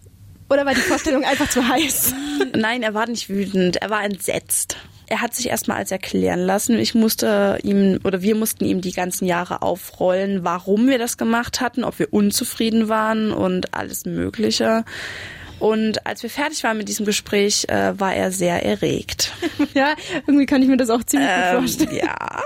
Oder 0.50 0.66
war 0.66 0.74
die 0.74 0.82
Vorstellung 0.82 1.24
einfach 1.24 1.50
zu 1.50 1.68
heiß? 1.68 2.14
Nein, 2.56 2.84
er 2.84 2.94
war 2.94 3.08
nicht 3.08 3.30
wütend, 3.30 3.78
er 3.78 3.90
war 3.90 4.04
entsetzt. 4.04 4.78
Er 5.08 5.22
hat 5.22 5.34
sich 5.36 5.50
erstmal 5.50 5.78
als 5.78 5.92
erklären 5.92 6.40
lassen. 6.40 6.78
Ich 6.80 6.96
musste 6.96 7.60
ihm 7.64 8.00
oder 8.04 8.22
wir 8.22 8.36
mussten 8.36 8.66
ihm 8.66 8.82
die 8.82 8.94
ganzen 8.94 9.26
Jahre 9.26 9.62
aufrollen, 9.62 10.44
warum 10.44 10.88
wir 10.88 10.98
das 10.98 11.18
gemacht 11.18 11.62
hatten, 11.62 11.84
ob 11.84 12.00
wir 12.00 12.14
unzufrieden 12.14 12.90
waren 12.90 13.32
und 13.32 13.74
alles 13.74 14.06
Mögliche. 14.06 14.86
Und 15.60 16.06
als 16.06 16.24
wir 16.24 16.30
fertig 16.30 16.64
waren 16.64 16.78
mit 16.78 16.90
diesem 16.90 17.06
Gespräch, 17.06 17.66
äh, 17.70 17.98
war 17.98 18.14
er 18.14 18.32
sehr 18.32 18.66
erregt. 18.66 19.32
ja, 19.74 19.96
irgendwie 20.28 20.46
kann 20.46 20.62
ich 20.62 20.68
mir 20.68 20.78
das 20.78 20.90
auch 20.90 21.04
ziemlich 21.04 21.30
gut 21.30 21.44
Ähm, 21.46 21.58
vorstellen. 21.60 21.96
ja. 21.96 22.42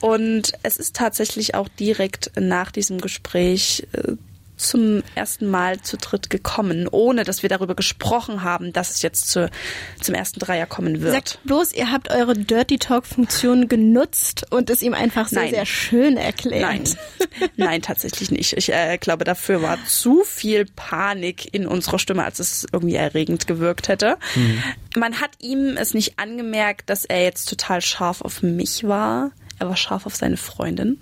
Und 0.00 0.52
es 0.62 0.76
ist 0.76 0.94
tatsächlich 0.94 1.54
auch 1.54 1.68
direkt 1.68 2.32
nach 2.38 2.70
diesem 2.70 3.00
Gespräch 3.00 3.86
äh, 3.92 4.12
zum 4.56 5.02
ersten 5.14 5.48
Mal 5.48 5.80
zu 5.80 5.96
dritt 5.96 6.30
gekommen, 6.30 6.88
ohne 6.88 7.24
dass 7.24 7.42
wir 7.42 7.48
darüber 7.48 7.74
gesprochen 7.74 8.42
haben, 8.42 8.72
dass 8.72 8.90
es 8.90 9.02
jetzt 9.02 9.28
zu, 9.28 9.50
zum 10.00 10.14
ersten 10.14 10.40
Dreier 10.40 10.66
kommen 10.66 11.00
wird. 11.00 11.12
Sagt 11.12 11.38
bloß, 11.44 11.72
ihr 11.72 11.90
habt 11.90 12.10
eure 12.10 12.34
Dirty 12.34 12.78
Talk-Funktion 12.78 13.68
genutzt 13.68 14.46
und 14.50 14.70
es 14.70 14.82
ihm 14.82 14.94
einfach 14.94 15.28
sehr, 15.28 15.42
Nein. 15.42 15.54
sehr 15.54 15.66
schön 15.66 16.16
erklärt. 16.16 16.62
Nein, 16.62 16.84
nein, 17.56 17.82
tatsächlich 17.82 18.30
nicht. 18.30 18.56
Ich 18.56 18.72
äh, 18.72 18.98
glaube, 18.98 19.24
dafür 19.24 19.62
war 19.62 19.78
zu 19.86 20.22
viel 20.24 20.66
Panik 20.76 21.52
in 21.52 21.66
unserer 21.66 21.98
Stimme, 21.98 22.24
als 22.24 22.38
es 22.38 22.66
irgendwie 22.72 22.96
erregend 22.96 23.46
gewirkt 23.46 23.88
hätte. 23.88 24.18
Man 24.96 25.20
hat 25.20 25.30
ihm 25.40 25.76
es 25.76 25.94
nicht 25.94 26.18
angemerkt, 26.18 26.88
dass 26.90 27.04
er 27.04 27.22
jetzt 27.22 27.48
total 27.48 27.80
scharf 27.80 28.20
auf 28.20 28.42
mich 28.42 28.84
war. 28.84 29.32
Er 29.58 29.68
war 29.68 29.76
scharf 29.76 30.06
auf 30.06 30.16
seine 30.16 30.36
Freundin, 30.36 31.00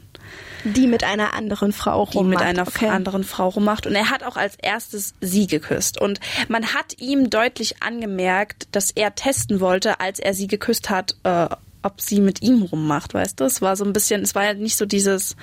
Die 0.64 0.87
mit 0.87 1.04
einer 1.04 1.35
anderen 1.35 1.73
Frau 1.73 2.07
die 2.07 2.19
rummacht. 2.19 2.38
mit 2.38 2.47
einer 2.47 2.66
okay. 2.66 2.88
anderen 2.88 3.25
Frau 3.25 3.49
rummacht. 3.49 3.87
Und 3.87 3.95
er 3.95 4.11
hat 4.11 4.23
auch 4.23 4.37
als 4.37 4.57
erstes 4.57 5.14
sie 5.21 5.47
geküsst. 5.47 6.00
Und 6.00 6.21
man 6.49 6.75
hat 6.75 7.00
ihm 7.00 7.31
deutlich 7.31 7.83
angemerkt, 7.83 8.69
dass 8.73 8.90
er 8.90 9.14
testen 9.14 9.61
wollte, 9.61 10.00
als 10.00 10.19
er 10.19 10.35
sie 10.35 10.47
geküsst 10.47 10.90
hat, 10.90 11.16
äh, 11.25 11.49
ob 11.83 12.00
sie 12.00 12.21
mit 12.21 12.42
ihm 12.42 12.62
rummacht, 12.62 13.12
weißt 13.14 13.40
du? 13.40 13.45
Es 13.45 13.61
war 13.61 13.76
so 13.76 13.85
ein 13.85 13.92
bisschen, 13.92 14.23
es 14.23 14.35
war 14.35 14.45
ja 14.45 14.54
nicht 14.54 14.76
so 14.76 14.87
dieses, 14.87 15.37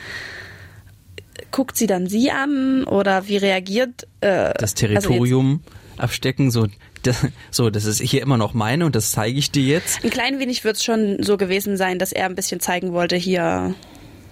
guckt 1.51 1.77
sie 1.77 1.87
dann 1.87 2.07
sie 2.07 2.31
an 2.31 2.83
oder 2.85 3.27
wie 3.27 3.37
reagiert 3.37 4.03
äh, 4.21 4.27
das 4.29 4.53
also 4.53 4.61
jetzt- 4.63 4.75
Territorium 4.75 5.63
abstecken, 5.97 6.49
so 6.49 6.67
das, 7.03 7.27
so 7.51 7.69
das 7.69 7.85
ist 7.85 7.99
hier 8.01 8.21
immer 8.21 8.37
noch 8.37 8.53
meine 8.53 8.85
und 8.85 8.95
das 8.95 9.11
zeige 9.11 9.37
ich 9.37 9.51
dir 9.51 9.63
jetzt. 9.63 10.03
Ein 10.03 10.09
klein 10.09 10.39
wenig 10.39 10.63
wird 10.63 10.77
es 10.77 10.83
schon 10.83 11.21
so 11.23 11.37
gewesen 11.37 11.77
sein, 11.77 11.99
dass 11.99 12.11
er 12.11 12.25
ein 12.25 12.35
bisschen 12.35 12.59
zeigen 12.59 12.93
wollte, 12.93 13.15
hier, 13.15 13.73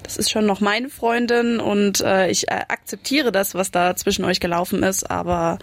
das 0.07 0.15
ist 0.15 0.31
schon 0.31 0.45
noch 0.45 0.61
meine 0.61 0.87
Freundin 0.89 1.59
und 1.59 1.99
äh, 1.99 2.29
ich 2.29 2.47
äh, 2.47 2.61
akzeptiere 2.69 3.33
das, 3.33 3.55
was 3.55 3.71
da 3.71 3.93
zwischen 3.97 4.23
euch 4.23 4.39
gelaufen 4.39 4.81
ist, 4.83 5.09
aber 5.11 5.59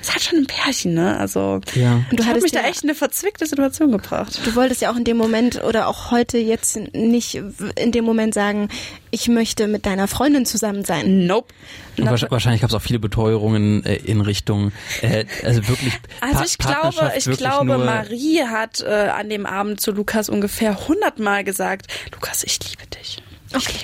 es 0.00 0.14
hat 0.14 0.22
schon 0.22 0.38
ein 0.38 0.46
Pärchen, 0.46 0.94
ne? 0.94 1.18
Also 1.18 1.60
Ja. 1.74 1.94
Und 1.94 2.12
du 2.12 2.14
ich 2.14 2.20
habe 2.20 2.28
hattest 2.30 2.42
mich 2.44 2.52
da 2.52 2.60
ja- 2.60 2.68
echt 2.68 2.82
in 2.84 2.88
eine 2.88 2.96
verzwickte 2.96 3.44
Situation 3.46 3.90
gebracht. 3.90 4.40
Du 4.44 4.54
wolltest 4.54 4.80
ja 4.80 4.92
auch 4.92 4.96
in 4.96 5.02
dem 5.04 5.16
Moment 5.16 5.62
oder 5.64 5.88
auch 5.88 6.12
heute 6.12 6.38
jetzt 6.38 6.76
nicht 6.94 7.34
in 7.34 7.90
dem 7.92 8.04
Moment 8.04 8.32
sagen, 8.32 8.68
ich 9.10 9.26
möchte 9.28 9.66
mit 9.66 9.86
deiner 9.86 10.06
Freundin 10.06 10.46
zusammen 10.46 10.84
sein. 10.84 11.26
Nope. 11.26 11.52
Und 11.98 12.06
wahrscheinlich, 12.06 12.30
wahrscheinlich 12.30 12.60
gab 12.60 12.70
es 12.70 12.76
auch 12.76 12.80
viele 12.80 13.00
Beteuerungen 13.00 13.84
äh, 13.84 13.96
in 13.96 14.20
Richtung, 14.20 14.70
äh, 15.02 15.24
also 15.44 15.66
wirklich. 15.68 15.92
Also 16.20 16.44
ich 16.44 16.58
glaube, 16.58 17.12
ich 17.16 17.24
glaube, 17.36 17.76
Marie 17.78 18.44
hat 18.44 18.80
äh, 18.80 18.86
an 19.08 19.28
dem 19.28 19.46
Abend 19.46 19.80
zu 19.80 19.90
Lukas 19.90 20.28
ungefähr 20.28 20.86
hundertmal 20.86 21.42
gesagt, 21.42 21.86
Lukas, 22.14 22.44
ich 22.44 22.58
liebe 22.70 22.86
dich. 22.86 23.18
Okay. 23.54 23.80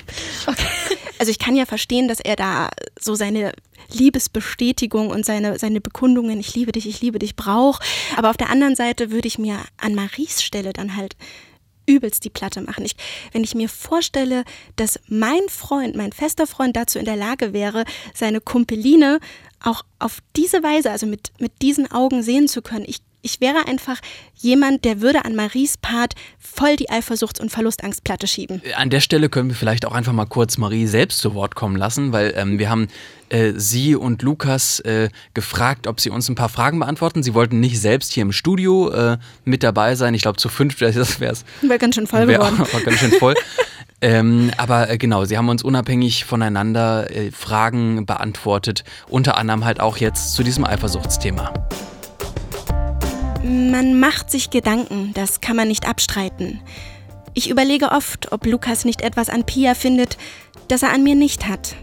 okay. 0.47 0.67
Also 1.19 1.31
ich 1.31 1.39
kann 1.39 1.55
ja 1.55 1.65
verstehen, 1.65 2.07
dass 2.07 2.19
er 2.19 2.35
da 2.35 2.69
so 2.99 3.15
seine 3.15 3.53
Liebesbestätigung 3.91 5.09
und 5.09 5.25
seine, 5.25 5.59
seine 5.59 5.81
Bekundungen, 5.81 6.39
ich 6.39 6.55
liebe 6.55 6.71
dich, 6.71 6.87
ich 6.87 7.01
liebe 7.01 7.19
dich, 7.19 7.35
braucht. 7.35 7.83
Aber 8.15 8.29
auf 8.29 8.37
der 8.37 8.49
anderen 8.49 8.75
Seite 8.75 9.11
würde 9.11 9.27
ich 9.27 9.37
mir 9.37 9.59
an 9.77 9.95
Maries 9.95 10.43
Stelle 10.43 10.73
dann 10.73 10.95
halt 10.95 11.15
übelst 11.87 12.25
die 12.25 12.29
Platte 12.29 12.61
machen. 12.61 12.83
Ich, 12.83 12.95
wenn 13.31 13.43
ich 13.43 13.55
mir 13.55 13.69
vorstelle, 13.69 14.43
dass 14.75 14.99
mein 15.07 15.47
Freund, 15.49 15.95
mein 15.95 16.11
fester 16.11 16.47
Freund 16.47 16.75
dazu 16.75 16.99
in 16.99 17.05
der 17.05 17.15
Lage 17.15 17.53
wäre, 17.53 17.85
seine 18.13 18.41
Kumpeline 18.41 19.19
auch 19.63 19.83
auf 19.99 20.19
diese 20.35 20.63
Weise, 20.63 20.91
also 20.91 21.05
mit, 21.05 21.31
mit 21.39 21.61
diesen 21.61 21.91
Augen 21.91 22.23
sehen 22.23 22.47
zu 22.47 22.61
können, 22.61 22.85
ich, 22.87 22.99
ich 23.25 23.41
wäre 23.41 23.67
einfach 23.67 23.99
jemand, 24.35 24.85
der 24.85 25.01
würde 25.01 25.25
an 25.25 25.35
Maries 25.35 25.77
Part 25.77 26.13
voll 26.39 26.75
die 26.75 26.91
Eifersuchts- 26.91 27.41
und 27.41 27.51
Verlustangstplatte 27.51 28.27
schieben. 28.27 28.61
An 28.75 28.91
der 28.91 28.99
Stelle 28.99 29.29
können 29.29 29.49
wir 29.49 29.55
vielleicht 29.55 29.85
auch 29.85 29.93
einfach 29.93 30.13
mal 30.13 30.25
kurz 30.25 30.57
Marie 30.59 30.85
selbst 30.85 31.17
zu 31.19 31.33
Wort 31.33 31.55
kommen 31.55 31.75
lassen, 31.75 32.11
weil 32.11 32.33
ähm, 32.37 32.59
wir 32.59 32.69
haben 32.69 32.87
äh, 33.29 33.53
sie 33.55 33.95
und 33.95 34.21
Lukas 34.21 34.79
äh, 34.81 35.09
gefragt, 35.33 35.87
ob 35.87 35.99
sie 35.99 36.11
uns 36.11 36.29
ein 36.29 36.35
paar 36.35 36.49
Fragen 36.49 36.77
beantworten. 36.77 37.23
Sie 37.23 37.33
wollten 37.33 37.59
nicht 37.59 37.81
selbst 37.81 38.13
hier 38.13 38.21
im 38.21 38.31
Studio 38.31 38.91
äh, 38.91 39.17
mit 39.43 39.63
dabei 39.63 39.95
sein. 39.95 40.13
Ich 40.13 40.21
glaube, 40.21 40.37
zu 40.37 40.47
fünf, 40.47 40.77
das 40.79 41.19
wäre 41.19 41.33
es 41.33 41.45
Wäre 41.61 41.79
ganz 41.79 41.95
schön 41.95 42.05
voll 42.05 42.27
Wäre 42.27 42.39
geworden. 42.39 42.61
auch 42.61 42.73
war 42.73 42.81
ganz 42.81 42.99
schön 42.99 43.11
voll. 43.13 43.33
ähm, 44.01 44.51
aber 44.57 44.87
äh, 44.91 44.99
genau, 44.99 45.25
sie 45.25 45.35
haben 45.35 45.49
uns 45.49 45.63
unabhängig 45.63 46.25
voneinander 46.25 47.09
äh, 47.09 47.31
Fragen 47.31 48.05
beantwortet, 48.05 48.83
unter 49.09 49.37
anderem 49.37 49.65
halt 49.65 49.79
auch 49.79 49.97
jetzt 49.97 50.33
zu 50.33 50.43
diesem 50.43 50.63
Eifersuchtsthema. 50.63 51.51
Man 53.47 53.99
macht 53.99 54.31
sich 54.31 54.49
Gedanken, 54.49 55.11
das 55.13 55.39
kann 55.39 55.55
man 55.55 55.67
nicht 55.67 55.87
abstreiten. 55.87 56.61
Ich 57.35 57.47
überlege 57.47 57.91
oft, 57.91 58.31
ob 58.31 58.47
Lukas 58.47 58.85
nicht 58.85 59.01
etwas 59.01 59.29
an 59.29 59.43
Pia 59.43 59.75
findet, 59.75 60.17
das 60.67 60.81
er 60.81 60.91
an 60.91 61.03
mir 61.03 61.13
nicht 61.13 61.47
hat. 61.47 61.75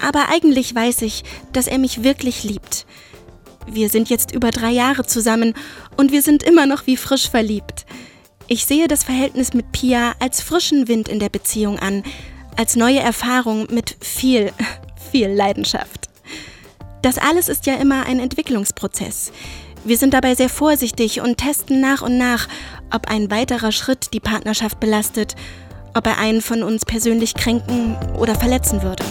Aber 0.00 0.30
eigentlich 0.30 0.74
weiß 0.74 1.02
ich, 1.02 1.22
dass 1.52 1.68
er 1.68 1.78
mich 1.78 2.02
wirklich 2.02 2.42
liebt. 2.42 2.86
Wir 3.68 3.88
sind 3.88 4.10
jetzt 4.10 4.32
über 4.32 4.50
drei 4.50 4.72
Jahre 4.72 5.06
zusammen 5.06 5.54
und 5.96 6.10
wir 6.10 6.22
sind 6.22 6.42
immer 6.42 6.66
noch 6.66 6.88
wie 6.88 6.96
frisch 6.96 7.30
verliebt. 7.30 7.86
Ich 8.48 8.66
sehe 8.66 8.88
das 8.88 9.04
Verhältnis 9.04 9.54
mit 9.54 9.70
Pia 9.70 10.16
als 10.18 10.40
frischen 10.40 10.88
Wind 10.88 11.08
in 11.08 11.20
der 11.20 11.28
Beziehung 11.28 11.78
an, 11.78 12.02
als 12.56 12.74
neue 12.74 12.98
Erfahrung 12.98 13.68
mit 13.70 13.96
viel, 14.00 14.52
viel 15.12 15.28
Leidenschaft. 15.28 16.08
Das 17.00 17.16
alles 17.18 17.48
ist 17.48 17.64
ja 17.66 17.76
immer 17.76 18.06
ein 18.06 18.18
Entwicklungsprozess. 18.18 19.30
Wir 19.86 19.98
sind 19.98 20.14
dabei 20.14 20.34
sehr 20.34 20.48
vorsichtig 20.48 21.20
und 21.20 21.36
testen 21.36 21.82
nach 21.82 22.00
und 22.00 22.16
nach, 22.16 22.48
ob 22.90 23.06
ein 23.08 23.30
weiterer 23.30 23.70
Schritt 23.70 24.14
die 24.14 24.20
Partnerschaft 24.20 24.80
belastet, 24.80 25.34
ob 25.92 26.06
er 26.06 26.16
einen 26.16 26.40
von 26.40 26.62
uns 26.62 26.86
persönlich 26.86 27.34
kränken 27.34 27.94
oder 28.16 28.34
verletzen 28.34 28.82
würde. 28.82 29.04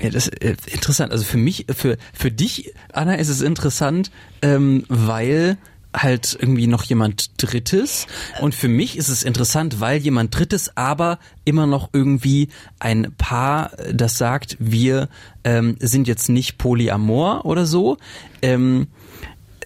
Ja, 0.00 0.10
das 0.10 0.26
ist 0.26 0.42
äh, 0.42 0.56
interessant. 0.66 1.12
Also 1.12 1.22
für 1.22 1.36
mich, 1.36 1.66
für, 1.72 1.96
für 2.12 2.32
dich, 2.32 2.74
Anna, 2.92 3.14
ist 3.14 3.28
es 3.28 3.40
interessant, 3.40 4.10
ähm, 4.42 4.84
weil 4.88 5.56
halt 5.94 6.36
irgendwie 6.40 6.66
noch 6.66 6.84
jemand 6.84 7.42
Drittes. 7.42 8.06
Und 8.40 8.54
für 8.54 8.68
mich 8.68 8.96
ist 8.96 9.08
es 9.08 9.22
interessant, 9.22 9.80
weil 9.80 9.98
jemand 9.98 10.36
Drittes 10.36 10.76
aber 10.76 11.18
immer 11.44 11.66
noch 11.66 11.90
irgendwie 11.92 12.48
ein 12.78 13.12
Paar, 13.18 13.78
äh, 13.78 13.94
das 13.94 14.18
sagt, 14.18 14.56
wir 14.58 15.08
ähm, 15.44 15.76
sind 15.80 16.06
jetzt 16.08 16.28
nicht 16.28 16.58
polyamor 16.58 17.44
oder 17.44 17.66
so. 17.66 17.96
Ähm, 18.42 18.88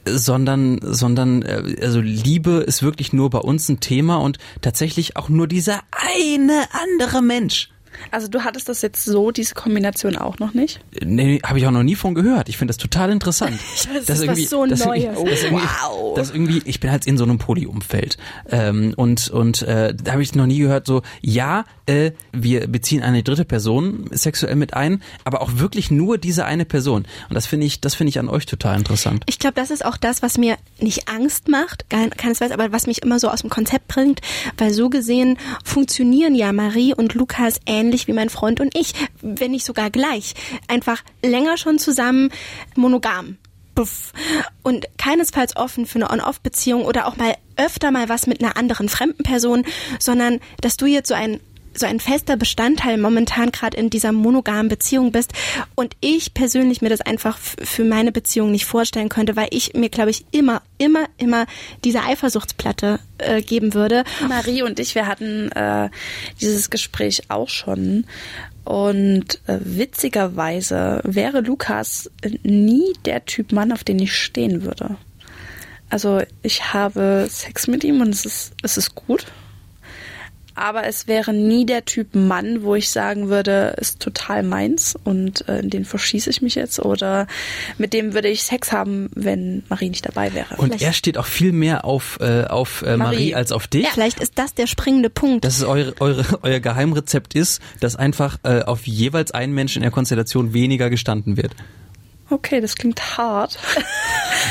sondern, 0.07 0.81
sondern, 0.83 1.43
äh, 1.43 1.77
also 1.81 2.01
Liebe 2.01 2.65
ist 2.67 2.83
wirklich 2.83 3.13
nur 3.13 3.31
bei 3.31 3.39
uns 3.39 3.69
ein 3.69 3.81
Thema 3.81 4.17
und 4.17 4.39
tatsächlich 4.61 5.17
auch 5.17 5.29
nur 5.29 5.49
dieser 5.49 5.81
eine 5.91 6.67
andere 6.73 7.23
Mensch. 7.23 7.71
Also 8.11 8.29
du 8.29 8.45
hattest 8.45 8.69
das 8.69 8.83
jetzt 8.83 9.05
so, 9.05 9.31
diese 9.31 9.55
Kombination 9.55 10.17
auch 10.17 10.39
noch 10.39 10.55
nicht? 10.55 10.81
Nee, 11.05 11.41
habe 11.45 11.59
ich 11.59 11.67
auch 11.67 11.71
noch 11.71 11.83
nie 11.83 11.95
von 11.95 12.15
gehört. 12.15 12.49
Ich 12.49 12.57
finde 12.57 12.71
das 12.71 12.79
total 12.79 13.11
interessant. 13.11 13.59
das, 13.95 14.07
das 14.07 14.21
ist 14.21 14.29
was 14.29 14.51
so 14.51 14.67
das 14.67 14.85
Neues. 14.85 15.05
Irgendwie, 15.05 15.31
das 15.31 15.43
irgendwie, 15.43 15.65
wow. 15.65 16.15
Das 16.17 16.31
irgendwie, 16.31 16.63
ich 16.65 16.81
bin 16.81 16.91
halt 16.91 17.07
in 17.07 17.17
so 17.17 17.25
einem 17.25 17.39
Polyumfeld. 17.39 18.17
Ähm, 18.51 18.95
und 18.97 19.29
und 19.31 19.63
äh, 19.63 19.95
da 19.95 20.13
habe 20.13 20.23
ich 20.23 20.35
noch 20.35 20.47
nie 20.47 20.59
gehört, 20.59 20.87
so, 20.87 21.03
ja, 21.21 21.65
äh, 21.87 22.13
wir 22.33 22.67
beziehen 22.67 23.03
eine 23.03 23.23
dritte 23.23 23.45
Person 23.45 24.09
sexuell 24.11 24.57
mit 24.57 24.75
ein, 24.75 25.03
aber 25.25 25.43
auch 25.43 25.57
wirklich 25.57 25.91
nur 25.91 26.19
diese 26.19 26.45
eine 26.45 26.65
Person. 26.65 27.07
Und 27.29 27.35
das 27.35 27.47
finde 27.47 27.67
ich, 27.67 27.81
das 27.81 27.95
finde 27.95 28.09
ich 28.11 28.19
an 28.19 28.29
euch 28.29 28.47
total 28.47 28.79
interessant. 28.79 29.25
Ich 29.27 29.39
glaube, 29.39 29.55
das 29.55 29.71
ist 29.71 29.85
auch 29.85 29.97
das, 29.97 30.23
was 30.23 30.39
mir 30.39 30.57
nicht 30.79 31.09
Angst 31.09 31.49
macht, 31.49 31.89
keinesfalls, 31.91 32.53
aber 32.53 32.73
was 32.73 32.87
mich 32.87 33.03
immer 33.03 33.19
so 33.19 33.29
aus 33.29 33.43
dem 33.43 33.51
Konzept 33.51 33.89
bringt, 33.89 34.21
weil 34.57 34.73
so 34.73 34.89
gesehen 34.89 35.39
funktionieren 35.65 36.35
ja 36.35 36.53
Marie 36.53 36.95
und 36.95 37.15
Lukas 37.15 37.61
ähnlich 37.67 38.07
wie 38.09 38.13
mein 38.13 38.31
Freund 38.31 38.61
und 38.61 38.77
ich, 38.77 38.93
wenn 39.21 39.51
nicht 39.51 39.67
sogar 39.67 39.91
gleich. 39.91 40.35
Einfach 40.69 41.03
länger 41.23 41.57
schon 41.57 41.79
zusammen, 41.79 42.31
monogam. 42.77 43.37
Puff. 43.75 44.13
Und 44.63 44.87
keinesfalls 44.99 45.57
offen 45.57 45.87
für 45.87 45.97
eine 45.97 46.11
On-Off-Beziehung 46.11 46.85
oder 46.85 47.07
auch 47.07 47.17
mal 47.17 47.35
öfter 47.57 47.91
mal 47.91 48.09
was 48.09 48.27
mit 48.27 48.43
einer 48.43 48.57
anderen 48.57 48.89
fremden 48.89 49.25
Person, 49.25 49.65
sondern 49.99 50.41
dass 50.61 50.77
du 50.77 50.87
jetzt 50.87 51.09
so 51.09 51.15
ein 51.15 51.41
so 51.77 51.87
ein 51.87 52.01
fester 52.01 52.37
Bestandteil 52.37 52.99
momentan 52.99 53.53
gerade 53.53 53.77
in 53.77 53.91
dieser 53.91 54.13
monogamen 54.13 54.69
Beziehung 54.69 55.13
bist 55.13 55.33
und 55.75 55.97
ich 56.01 56.35
persönlich 56.35 56.83
mir 56.83 56.89
das 56.89 57.01
einfach 57.01 57.39
für 57.39 57.85
meine 57.85 58.13
Beziehung 58.13 58.51
nicht 58.51 58.65
vorstellen 58.65 59.09
könnte, 59.09 59.37
weil 59.37 59.49
ich 59.51 59.75
mir 59.75 59.89
glaube 59.89 60.11
ich 60.11 60.25
immer 60.31 60.63
immer 60.79 61.07
immer 61.19 61.47
diese 61.85 62.03
Eifersuchtsplatte 62.03 63.01
äh, 63.19 63.43
geben 63.43 63.75
würde. 63.75 64.05
Marie 64.29 64.63
und 64.63 64.79
ich, 64.79 64.95
wir 64.95 65.07
hatten 65.07 65.51
äh, 65.53 65.91
dieses 66.41 66.71
Gespräch 66.71 67.25
auch 67.29 67.49
schon 67.49 68.07
und 68.65 69.41
äh, 69.47 69.59
witzigerweise 69.61 71.01
wäre 71.05 71.41
Lukas 71.41 72.11
nie 72.43 72.93
der 73.05 73.25
Typ 73.27 73.53
Mann, 73.53 73.73
auf 73.73 73.85
den 73.85 73.99
ich 73.99 74.17
stehen 74.17 74.63
würde. 74.63 74.97
Also 75.91 76.23
ich 76.43 76.73
habe 76.73 77.27
Sex 77.29 77.67
mit 77.67 77.85
ihm 77.85 78.01
und 78.01 78.09
es 78.09 78.25
ist, 78.25 78.53
es 78.63 78.79
ist 78.79 78.95
gut 78.95 79.27
aber 80.55 80.87
es 80.87 81.07
wäre 81.09 81.33
nie 81.33 81.67
der 81.67 81.85
Typ 81.85 82.15
Mann, 82.15 82.63
wo 82.63 82.75
ich 82.75 82.91
sagen 82.91 83.29
würde, 83.29 83.75
ist 83.81 84.01
total 84.01 84.43
meins 84.43 84.95
und 85.05 85.49
äh, 85.49 85.61
in 85.61 85.71
den 85.71 85.85
verschieße 85.85 86.31
ich 86.31 86.43
mich 86.43 86.55
jetzt 86.55 86.79
oder 86.79 87.27
mit 87.79 87.93
dem 87.93 88.15
würde 88.15 88.29
ich 88.29 88.45
Sex 88.45 88.73
haben, 88.73 89.11
wenn 89.15 89.65
Marie 89.69 89.89
nicht 89.89 90.07
dabei 90.07 90.33
wäre. 90.35 90.57
Und 90.57 90.69
vielleicht. 90.69 90.83
er 90.83 90.93
steht 90.93 91.19
auch 91.19 91.27
viel 91.27 91.53
mehr 91.53 91.85
auf, 91.85 92.19
äh, 92.21 92.45
auf 92.45 92.83
äh, 92.83 92.97
Marie. 92.97 93.15
Marie 93.15 93.35
als 93.35 93.53
auf 93.53 93.67
dich. 93.67 93.85
Ja, 93.85 93.91
vielleicht 93.93 94.21
ist 94.21 94.39
das 94.39 94.55
der 94.55 94.67
springende 94.67 95.11
Punkt. 95.11 95.45
Dass 95.45 95.59
es 95.59 95.65
eure, 95.65 95.95
eure, 96.01 96.25
euer 96.43 96.61
Geheimrezept 96.61 97.35
ist, 97.35 97.61
dass 97.81 97.97
einfach 97.97 98.39
äh, 98.45 98.63
auf 98.63 98.87
jeweils 98.87 99.33
einen 99.33 99.55
Menschen 99.55 99.79
in 99.79 99.83
der 99.83 99.93
Konstellation 99.93 100.55
weniger 100.55 100.91
gestanden 100.91 101.37
wird. 101.37 101.53
Okay, 102.31 102.61
das 102.61 102.77
klingt 102.77 103.19
hart. 103.19 103.59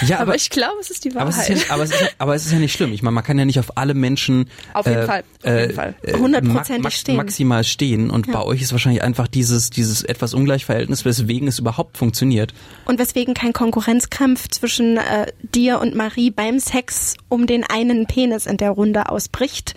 Ja, 0.08 0.18
aber, 0.18 0.24
aber 0.24 0.36
ich 0.36 0.50
glaube, 0.50 0.78
es 0.82 0.90
ist 0.90 1.06
die 1.06 1.14
Wahrheit. 1.14 1.34
Aber 1.34 1.44
es 1.44 1.50
ist, 1.50 1.68
ja, 1.68 1.74
aber, 1.74 1.84
es 1.84 1.92
ist 1.92 2.02
ja, 2.02 2.08
aber 2.18 2.36
es 2.36 2.46
ist 2.46 2.52
ja 2.52 2.60
nicht 2.60 2.74
schlimm. 2.74 2.94
Ich 2.94 3.04
meine, 3.04 3.14
man 3.14 3.24
kann 3.24 3.38
ja 3.38 3.46
nicht 3.46 3.60
auf 3.60 3.78
alle 3.78 3.94
Menschen 3.94 4.50
auf 4.74 4.86
jeden 4.86 5.00
äh, 5.00 5.06
Fall, 5.06 5.24
auf 5.44 5.46
jeden 5.46 5.70
äh, 5.70 5.74
Fall. 5.74 5.96
hundertprozentig 6.18 6.84
ma 6.84 6.90
stehen. 6.90 7.16
maximal 7.16 7.64
stehen. 7.64 8.10
Und 8.10 8.28
ja. 8.28 8.34
bei 8.34 8.44
euch 8.44 8.62
ist 8.62 8.72
wahrscheinlich 8.72 9.04
einfach 9.04 9.28
dieses 9.28 9.70
dieses 9.70 10.04
etwas 10.04 10.34
Ungleichverhältnis, 10.34 11.06
weswegen 11.06 11.48
es 11.48 11.60
überhaupt 11.60 11.98
funktioniert. 11.98 12.54
Und 12.86 13.00
weswegen 13.00 13.34
kein 13.34 13.54
Konkurrenzkampf 13.54 14.50
zwischen 14.50 14.98
äh, 14.98 15.32
dir 15.42 15.80
und 15.80 15.96
Marie 15.96 16.32
beim 16.32 16.60
Sex 16.60 17.16
um 17.30 17.46
den 17.46 17.64
einen 17.64 18.08
Penis 18.08 18.46
in 18.46 18.58
der 18.58 18.72
Runde 18.72 19.10
ausbricht. 19.10 19.76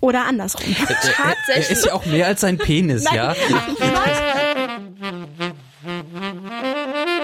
Oder 0.00 0.26
andersrum. 0.26 0.74
Tatsächlich. 0.76 1.66
Er 1.66 1.70
ist 1.70 1.86
ja 1.86 1.92
auch 1.92 2.06
mehr 2.06 2.26
als 2.26 2.42
ein 2.42 2.56
Penis, 2.56 3.04
Nein. 3.04 3.16
ja. 3.16 3.34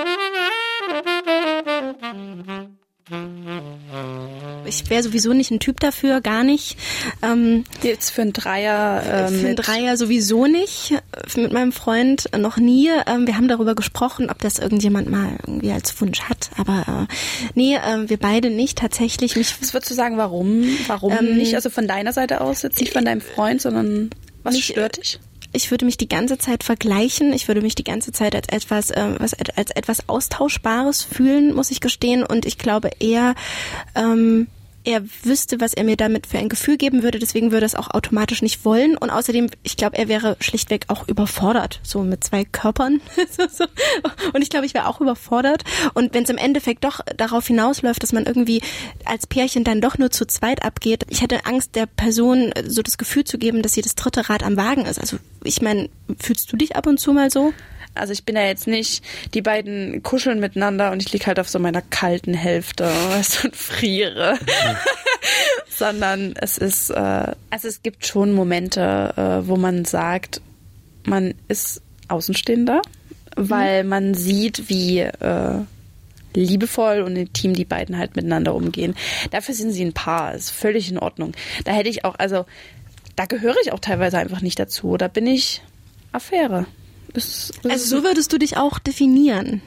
Ich 4.65 4.91
wäre 4.91 5.03
sowieso 5.05 5.33
nicht 5.33 5.53
ein 5.53 5.61
Typ 5.61 5.79
dafür, 5.79 6.21
gar 6.21 6.43
nicht. 6.43 6.77
Ähm, 7.23 7.63
Jetzt 7.83 8.11
für 8.11 8.23
einen 8.23 8.33
Dreier? 8.33 9.01
Äh, 9.01 9.29
für 9.29 9.47
einen 9.47 9.57
Dreier 9.57 9.97
sowieso 9.97 10.47
nicht. 10.47 10.93
Mit 11.37 11.53
meinem 11.53 11.71
Freund 11.71 12.29
noch 12.37 12.57
nie. 12.57 12.91
Ähm, 13.07 13.29
wir 13.29 13.37
haben 13.37 13.47
darüber 13.47 13.77
gesprochen, 13.77 14.29
ob 14.29 14.41
das 14.41 14.59
irgendjemand 14.59 15.09
mal 15.09 15.39
irgendwie 15.47 15.71
als 15.71 16.01
Wunsch 16.01 16.23
hat. 16.23 16.51
Aber 16.59 17.07
äh, 17.09 17.15
nee, 17.55 17.77
äh, 17.77 18.09
wir 18.09 18.17
beide 18.17 18.51
nicht 18.51 18.79
tatsächlich. 18.79 19.37
Mich, 19.37 19.55
was 19.61 19.73
würdest 19.73 19.93
du 19.93 19.95
sagen, 19.95 20.17
warum? 20.17 20.65
Warum 20.89 21.13
ähm, 21.13 21.37
nicht? 21.37 21.55
Also 21.55 21.71
von 21.71 21.87
deiner 21.87 22.13
Seite 22.13 22.41
aus, 22.41 22.63
jetzt 22.63 22.81
nicht 22.81 22.93
von 22.93 23.05
deinem 23.05 23.21
Freund, 23.21 23.63
sondern 23.63 24.11
was 24.43 24.55
mich, 24.55 24.67
stört 24.67 24.97
dich? 24.97 25.21
Ich 25.57 25.71
würde 25.71 25.85
mich 25.85 25.97
die 25.97 26.09
ganze 26.09 26.39
Zeit 26.39 26.63
vergleichen. 26.63 27.33
Ich 27.33 27.49
würde 27.49 27.63
mich 27.63 27.75
die 27.75 27.85
ganze 27.85 28.13
Zeit 28.13 28.35
als 28.35 28.49
etwas, 28.49 28.91
äh, 28.91 29.15
was, 29.19 29.35
als 29.35 29.71
etwas 29.73 30.09
Austauschbares 30.09 31.03
fühlen, 31.03 31.55
muss 31.55 31.71
ich 31.71 31.81
gestehen. 31.81 32.23
Und 32.23 32.47
ich 32.47 32.59
glaube 32.59 32.91
eher, 33.01 33.35
ähm, 33.95 34.47
er 34.87 35.03
wüsste, 35.25 35.61
was 35.61 35.75
er 35.75 35.85
mir 35.85 35.97
damit 35.97 36.29
für 36.29 36.39
ein 36.39 36.49
Gefühl 36.49 36.77
geben 36.77 37.03
würde, 37.03 37.19
deswegen 37.19 37.51
würde 37.51 37.65
er 37.65 37.67
es 37.67 37.75
auch 37.75 37.91
automatisch 37.91 38.41
nicht 38.41 38.65
wollen. 38.65 38.97
Und 38.97 39.11
außerdem, 39.11 39.49
ich 39.65 39.77
glaube, 39.77 39.99
er 39.99 40.07
wäre 40.07 40.37
schlichtweg 40.41 40.85
auch 40.87 41.09
überfordert, 41.09 41.81
so 41.83 42.03
mit 42.03 42.23
zwei 42.23 42.45
Körpern. 42.45 43.01
und 44.33 44.43
ich 44.43 44.49
glaube, 44.49 44.65
ich 44.65 44.75
wäre 44.75 44.87
auch 44.87 45.01
überfordert. 45.01 45.65
Und 45.95 46.15
wenn 46.15 46.23
es 46.23 46.31
im 46.31 46.39
Endeffekt 46.39 46.85
doch 46.85 47.01
darauf 47.17 47.49
hinausläuft, 47.49 48.03
dass 48.03 48.13
man 48.13 48.27
irgendwie 48.27 48.63
als 49.05 49.27
Pärchen 49.27 49.65
dann 49.65 49.81
doch 49.81 49.99
nur 49.99 50.13
zu 50.13 50.25
zweit 50.25 50.63
abgeht, 50.63 51.05
ich 51.09 51.21
hätte 51.21 51.47
Angst, 51.47 51.75
der 51.75 51.87
Person 51.87 52.55
so 52.65 52.81
das 52.81 52.97
Gefühl 52.97 53.25
zu 53.25 53.39
geben, 53.39 53.63
dass 53.63 53.73
sie 53.73 53.83
das 53.83 53.97
dritte 53.97 54.29
Rad 54.31 54.45
am 54.45 54.57
Wagen 54.57 54.87
ist. 54.87 55.01
Also 55.01 55.19
ich 55.43 55.61
meine, 55.61 55.89
fühlst 56.21 56.53
du 56.53 56.57
dich 56.57 56.77
ab 56.77 56.87
und 56.87 57.01
zu 57.01 57.13
mal 57.13 57.31
so? 57.31 57.53
Also 57.97 58.13
ich 58.13 58.25
bin 58.25 58.37
ja 58.37 58.43
jetzt 58.43 58.67
nicht, 58.67 59.05
die 59.35 59.43
beiden 59.43 60.03
kuscheln 60.03 60.41
miteinander 60.41 60.93
und 60.93 61.03
ich 61.03 61.13
lieg 61.13 61.27
halt 61.27 61.39
auf 61.39 61.49
so 61.49 61.59
meiner 61.59 61.83
kalten 61.83 62.35
Hälfte 62.35 62.85
weißt, 63.11 63.47
und 63.47 63.57
friere. 63.57 64.39
Sondern 65.69 66.35
es 66.41 66.59
ist, 66.59 66.91
äh, 66.91 67.33
also 67.51 67.69
es 67.69 67.83
gibt 67.83 68.07
schon 68.07 68.33
Momente, 68.33 69.15
äh, 69.17 69.49
wo 69.49 69.57
man 69.57 69.85
sagt, 69.85 70.41
man 71.05 71.35
ist 71.49 71.83
Außenstehender, 72.09 72.83
mhm. 73.37 73.51
weil 73.51 73.85
man 73.85 74.15
sieht, 74.15 74.69
wie 74.69 75.01
äh, 75.01 75.61
liebevoll 76.35 77.01
und 77.01 77.17
intim 77.17 77.55
die 77.55 77.65
beiden 77.65 77.99
halt 77.99 78.17
miteinander 78.17 78.55
umgehen. 78.55 78.95
Dafür 79.31 79.55
sind 79.55 79.73
sie 79.73 79.85
ein 79.85 79.93
Paar, 79.93 80.35
ist 80.35 80.51
völlig 80.51 80.91
in 80.91 80.99
Ordnung. 80.99 81.33
Da 81.65 81.73
hätte 81.73 81.89
ich 81.89 82.05
auch, 82.05 82.15
also 82.19 82.45
da 83.17 83.25
gehöre 83.25 83.57
ich 83.63 83.73
auch 83.73 83.81
teilweise 83.81 84.19
einfach 84.19 84.43
nicht 84.43 84.59
dazu. 84.59 84.97
Da 84.97 85.09
bin 85.09 85.27
ich 85.27 85.63
Affäre. 86.13 86.67
Das, 87.17 87.51
das 87.63 87.73
also 87.73 87.97
so 87.97 88.05
würdest 88.05 88.31
du 88.35 88.39
dich 88.39 88.59
auch 88.59 88.79
definieren. 88.79 89.63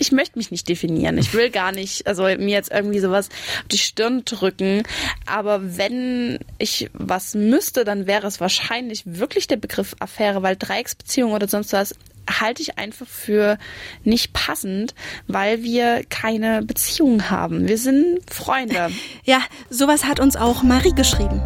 Ich 0.00 0.10
möchte 0.10 0.36
mich 0.36 0.50
nicht 0.50 0.68
definieren. 0.68 1.16
Ich 1.16 1.32
will 1.32 1.48
gar 1.50 1.70
nicht, 1.70 2.08
also 2.08 2.24
mir 2.24 2.48
jetzt 2.48 2.72
irgendwie 2.72 2.98
sowas 2.98 3.28
auf 3.28 3.68
die 3.70 3.78
Stirn 3.78 4.24
drücken. 4.24 4.82
Aber 5.26 5.76
wenn 5.76 6.40
ich 6.58 6.90
was 6.92 7.36
müsste, 7.36 7.84
dann 7.84 8.08
wäre 8.08 8.26
es 8.26 8.40
wahrscheinlich 8.40 9.02
wirklich 9.06 9.46
der 9.46 9.58
Begriff 9.58 9.94
Affäre, 10.00 10.42
weil 10.42 10.56
Dreiecksbeziehung 10.56 11.32
oder 11.32 11.46
sonst 11.46 11.72
was 11.72 11.94
halte 12.28 12.62
ich 12.62 12.78
einfach 12.78 13.06
für 13.06 13.58
nicht 14.02 14.32
passend, 14.32 14.96
weil 15.28 15.62
wir 15.62 16.02
keine 16.08 16.62
Beziehung 16.62 17.30
haben. 17.30 17.68
Wir 17.68 17.78
sind 17.78 18.18
Freunde. 18.28 18.90
Ja, 19.24 19.40
sowas 19.68 20.04
hat 20.04 20.18
uns 20.18 20.34
auch 20.34 20.64
Marie 20.64 20.94
geschrieben. 20.94 21.42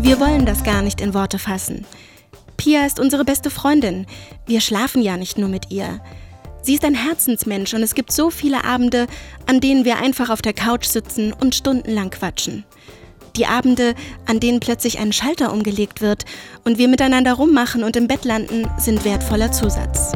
Wir 0.00 0.18
wollen 0.18 0.46
das 0.46 0.64
gar 0.64 0.82
nicht 0.82 1.00
in 1.00 1.14
Worte 1.14 1.38
fassen. 1.38 1.84
Pia 2.56 2.86
ist 2.86 2.98
unsere 2.98 3.24
beste 3.24 3.50
Freundin. 3.50 4.06
Wir 4.46 4.60
schlafen 4.60 5.02
ja 5.02 5.16
nicht 5.16 5.38
nur 5.38 5.48
mit 5.48 5.70
ihr. 5.70 6.00
Sie 6.62 6.74
ist 6.74 6.84
ein 6.84 6.94
Herzensmensch 6.94 7.74
und 7.74 7.82
es 7.82 7.94
gibt 7.94 8.10
so 8.10 8.30
viele 8.30 8.64
Abende, 8.64 9.06
an 9.46 9.60
denen 9.60 9.84
wir 9.84 9.98
einfach 9.98 10.30
auf 10.30 10.42
der 10.42 10.52
Couch 10.52 10.86
sitzen 10.86 11.32
und 11.32 11.54
stundenlang 11.54 12.10
quatschen. 12.10 12.64
Die 13.36 13.46
Abende, 13.46 13.94
an 14.24 14.40
denen 14.40 14.60
plötzlich 14.60 14.98
ein 14.98 15.12
Schalter 15.12 15.52
umgelegt 15.52 16.00
wird 16.00 16.24
und 16.64 16.78
wir 16.78 16.88
miteinander 16.88 17.34
rummachen 17.34 17.84
und 17.84 17.94
im 17.94 18.08
Bett 18.08 18.24
landen, 18.24 18.66
sind 18.78 19.04
wertvoller 19.04 19.52
Zusatz. 19.52 20.12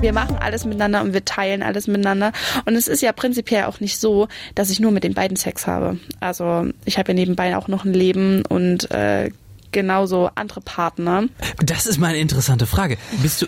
Wir 0.00 0.12
machen 0.12 0.36
alles 0.38 0.64
miteinander 0.64 1.00
und 1.02 1.12
wir 1.12 1.24
teilen 1.24 1.62
alles 1.62 1.86
miteinander. 1.86 2.32
Und 2.66 2.76
es 2.76 2.86
ist 2.88 3.02
ja 3.02 3.12
prinzipiell 3.12 3.64
auch 3.64 3.80
nicht 3.80 3.98
so, 3.98 4.28
dass 4.54 4.70
ich 4.70 4.80
nur 4.80 4.90
mit 4.90 5.02
den 5.02 5.14
beiden 5.14 5.36
Sex 5.36 5.66
habe. 5.66 5.98
Also 6.20 6.66
ich 6.84 6.98
habe 6.98 7.12
ja 7.12 7.14
nebenbei 7.14 7.56
auch 7.56 7.68
noch 7.68 7.84
ein 7.84 7.94
Leben 7.94 8.44
und 8.46 8.90
äh, 8.90 9.30
genauso 9.72 10.30
andere 10.34 10.60
Partner. 10.60 11.24
Das 11.62 11.86
ist 11.86 11.98
mal 11.98 12.08
eine 12.08 12.18
interessante 12.18 12.66
Frage. 12.66 12.98
Bist 13.22 13.42
du, 13.42 13.46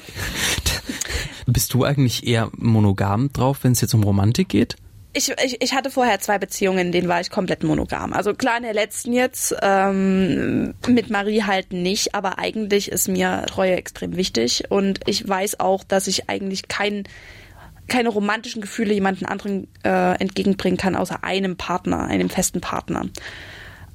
bist 1.46 1.74
du 1.74 1.85
eigentlich 1.85 2.26
eher 2.26 2.50
monogam 2.56 3.33
drauf, 3.33 3.59
wenn 3.62 3.72
es 3.72 3.80
jetzt 3.80 3.94
um 3.94 4.02
Romantik 4.02 4.48
geht? 4.48 4.76
Ich, 5.12 5.28
ich, 5.44 5.61
ich 5.61 5.74
hatte 5.74 5.90
vorher 5.90 6.20
zwei 6.20 6.38
Beziehungen, 6.38 6.78
in 6.78 6.92
denen 6.92 7.09
war 7.09 7.20
ich 7.20 7.30
komplett 7.30 7.64
monogam. 7.64 8.12
Also 8.12 8.33
klar, 8.33 8.59
in 8.59 8.62
der 8.62 8.74
letzten 8.74 9.12
jetzt 9.12 9.54
ähm, 9.61 10.74
mit 10.87 11.11
Marie 11.11 11.42
halt 11.42 11.72
nicht, 11.72 12.14
aber 12.14 12.38
eigentlich 12.38 12.92
ist 12.92 13.09
mir 13.09 13.44
Treue 13.46 13.74
extrem 13.74 14.14
wichtig 14.14 14.70
und 14.70 15.00
ich 15.06 15.28
weiß 15.28 15.59
auch, 15.59 15.83
dass 15.83 16.06
ich 16.06 16.30
eigentlich 16.30 16.68
kein 16.68 17.04
keine 17.88 18.11
romantischen 18.11 18.62
Gefühle 18.62 18.94
jemanden 18.94 19.26
anderen 19.26 19.66
äh, 19.83 20.14
entgegenbringen 20.20 20.78
kann, 20.78 20.94
außer 20.94 21.24
einem 21.24 21.56
Partner, 21.56 22.04
einem 22.04 22.30
festen 22.30 22.61
Partner. 22.61 23.06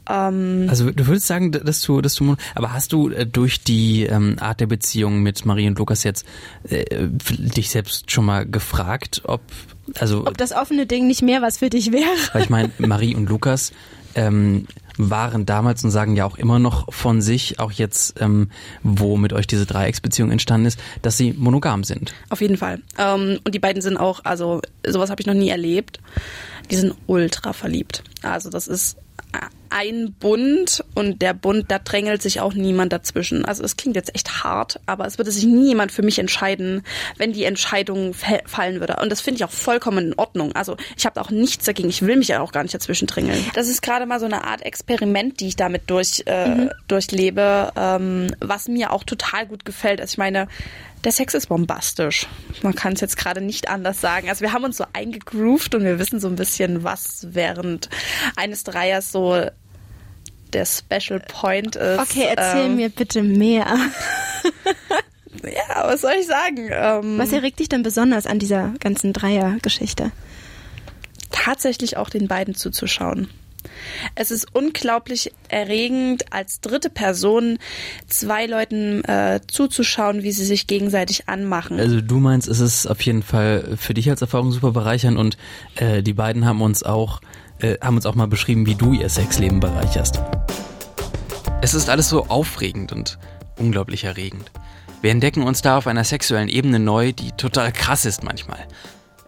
Ähm, 0.09 0.67
also 0.69 0.91
du 0.91 1.07
würdest 1.07 1.27
sagen, 1.27 1.51
dass 1.51 1.81
du, 1.81 2.01
dass 2.01 2.15
du, 2.15 2.35
aber 2.53 2.73
hast 2.73 2.93
du 2.93 3.09
äh, 3.09 3.25
durch 3.25 3.63
die 3.63 4.03
ähm, 4.03 4.37
Art 4.39 4.59
der 4.59 4.67
Beziehung 4.67 5.21
mit 5.21 5.45
Marie 5.45 5.67
und 5.67 5.79
Lukas 5.79 6.03
jetzt 6.03 6.25
äh, 6.69 6.85
dich 7.07 7.69
selbst 7.69 8.11
schon 8.11 8.25
mal 8.25 8.45
gefragt, 8.45 9.21
ob 9.25 9.41
also 9.99 10.25
ob 10.25 10.37
das 10.37 10.51
offene 10.51 10.85
Ding 10.87 11.07
nicht 11.07 11.21
mehr 11.21 11.41
was 11.41 11.59
für 11.59 11.69
dich 11.69 11.91
wäre? 11.91 12.09
Weil 12.33 12.43
ich 12.43 12.49
meine, 12.49 12.71
Marie 12.79 13.15
und 13.15 13.29
Lukas 13.29 13.71
ähm, 14.15 14.67
waren 14.97 15.45
damals 15.45 15.83
und 15.83 15.91
sagen 15.91 16.15
ja 16.15 16.25
auch 16.25 16.37
immer 16.37 16.57
noch 16.59 16.91
von 16.93 17.21
sich, 17.21 17.59
auch 17.59 17.71
jetzt, 17.71 18.19
ähm, 18.21 18.49
wo 18.81 19.17
mit 19.17 19.33
euch 19.33 19.45
diese 19.45 19.65
Dreiecksbeziehung 19.65 20.31
entstanden 20.31 20.67
ist, 20.67 20.79
dass 21.01 21.17
sie 21.17 21.33
monogam 21.33 21.83
sind. 21.83 22.13
Auf 22.29 22.41
jeden 22.41 22.57
Fall. 22.57 22.81
Ähm, 22.97 23.39
und 23.43 23.53
die 23.53 23.59
beiden 23.59 23.81
sind 23.81 23.97
auch, 23.97 24.23
also 24.23 24.61
sowas 24.87 25.09
habe 25.09 25.21
ich 25.21 25.27
noch 25.27 25.33
nie 25.33 25.49
erlebt. 25.49 25.99
Die 26.71 26.75
sind 26.75 26.95
ultra 27.07 27.53
verliebt. 27.53 28.03
Also 28.23 28.49
das 28.49 28.67
ist 28.67 28.97
ein 29.75 30.13
Bund 30.13 30.85
und 30.93 31.21
der 31.21 31.33
Bund, 31.33 31.65
da 31.67 31.79
drängelt 31.79 32.21
sich 32.21 32.39
auch 32.39 32.53
niemand 32.53 32.93
dazwischen. 32.93 33.43
Also 33.43 33.61
es 33.61 33.75
klingt 33.75 33.97
jetzt 33.97 34.15
echt 34.15 34.41
hart, 34.41 34.79
aber 34.85 35.05
es 35.05 35.17
würde 35.17 35.31
sich 35.31 35.43
niemand 35.43 35.91
für 35.91 36.01
mich 36.01 36.17
entscheiden, 36.17 36.81
wenn 37.17 37.33
die 37.33 37.43
Entscheidung 37.43 38.13
fallen 38.13 38.79
würde. 38.79 38.95
Und 39.01 39.11
das 39.11 39.19
finde 39.19 39.39
ich 39.39 39.43
auch 39.43 39.51
vollkommen 39.51 40.11
in 40.11 40.13
Ordnung. 40.17 40.53
Also 40.53 40.77
ich 40.95 41.05
habe 41.05 41.19
auch 41.19 41.29
nichts 41.29 41.65
dagegen. 41.65 41.89
Ich 41.89 42.03
will 42.03 42.15
mich 42.15 42.29
ja 42.29 42.39
auch 42.39 42.53
gar 42.53 42.63
nicht 42.63 42.73
dazwischen 42.73 43.07
drängeln. 43.07 43.43
Das 43.53 43.67
ist 43.67 43.81
gerade 43.81 44.05
mal 44.05 44.21
so 44.21 44.25
eine 44.25 44.45
Art 44.45 44.61
Experiment, 44.61 45.41
die 45.41 45.49
ich 45.49 45.57
damit 45.57 45.89
durch, 45.89 46.23
äh, 46.25 46.47
mhm. 46.47 46.71
durchlebe, 46.87 47.73
ähm, 47.75 48.27
was 48.39 48.69
mir 48.69 48.93
auch 48.93 49.03
total 49.03 49.45
gut 49.45 49.65
gefällt. 49.65 49.99
Also 49.99 50.13
ich 50.13 50.17
meine, 50.17 50.47
der 51.03 51.11
Sex 51.11 51.33
ist 51.33 51.47
bombastisch. 51.47 52.27
Man 52.63 52.73
kann 52.73 52.93
es 52.93 53.01
jetzt 53.01 53.17
gerade 53.17 53.41
nicht 53.41 53.69
anders 53.69 54.01
sagen. 54.01 54.29
Also 54.29 54.41
wir 54.41 54.53
haben 54.53 54.63
uns 54.63 54.77
so 54.77 54.85
eingegroovt 54.93 55.75
und 55.75 55.83
wir 55.83 55.99
wissen 55.99 56.21
so 56.21 56.27
ein 56.27 56.35
bisschen, 56.35 56.83
was 56.83 57.27
während 57.29 57.89
eines 58.37 58.63
Dreiers 58.63 59.11
so 59.11 59.45
der 60.55 60.65
Special 60.65 61.19
Point 61.19 61.75
ist. 61.75 61.99
Okay, 61.99 62.27
erzähl 62.35 62.65
ähm, 62.65 62.77
mir 62.77 62.89
bitte 62.89 63.21
mehr. 63.21 63.65
ja, 65.43 65.83
was 65.83 66.01
soll 66.01 66.13
ich 66.19 66.27
sagen? 66.27 66.69
Ähm, 66.71 67.17
was 67.17 67.31
erregt 67.31 67.59
dich 67.59 67.69
denn 67.69 67.83
besonders 67.83 68.25
an 68.25 68.39
dieser 68.39 68.73
ganzen 68.79 69.13
Dreier-Geschichte? 69.13 70.11
Tatsächlich 71.31 71.97
auch 71.97 72.09
den 72.09 72.27
beiden 72.27 72.55
zuzuschauen. 72.55 73.27
Es 74.13 74.31
ist 74.31 74.47
unglaublich 74.53 75.33
erregend, 75.49 76.31
als 76.31 76.61
dritte 76.61 76.89
Person 76.89 77.57
zwei 78.07 78.45
Leuten 78.45 79.03
äh, 79.03 79.41
zuzuschauen, 79.47 80.23
wie 80.23 80.31
sie 80.31 80.45
sich 80.45 80.67
gegenseitig 80.67 81.27
anmachen. 81.27 81.79
Also 81.79 81.99
du 81.99 82.19
meinst, 82.19 82.47
es 82.47 82.59
ist 82.59 82.85
auf 82.85 83.01
jeden 83.01 83.23
Fall 83.23 83.75
für 83.77 83.93
dich 83.93 84.09
als 84.09 84.21
Erfahrung 84.21 84.51
super 84.51 84.71
bereichernd 84.71 85.17
und 85.17 85.37
äh, 85.75 86.01
die 86.03 86.13
beiden 86.13 86.45
haben 86.45 86.61
uns 86.61 86.83
auch 86.83 87.21
äh, 87.59 87.77
haben 87.81 87.95
uns 87.95 88.05
auch 88.05 88.15
mal 88.15 88.27
beschrieben, 88.27 88.65
wie 88.65 88.75
du 88.75 88.93
ihr 88.93 89.09
Sexleben 89.09 89.59
bereicherst. 89.59 90.21
Es 91.65 91.73
ist 91.73 91.89
alles 91.89 92.09
so 92.09 92.27
aufregend 92.27 92.91
und 92.91 93.17
unglaublich 93.57 94.03
erregend. 94.03 94.51
Wir 95.01 95.09
entdecken 95.09 95.41
uns 95.41 95.63
da 95.63 95.79
auf 95.79 95.87
einer 95.87 96.03
sexuellen 96.03 96.47
Ebene 96.47 96.77
neu, 96.77 97.11
die 97.11 97.31
total 97.31 97.71
krass 97.71 98.05
ist 98.05 98.23
manchmal. 98.23 98.67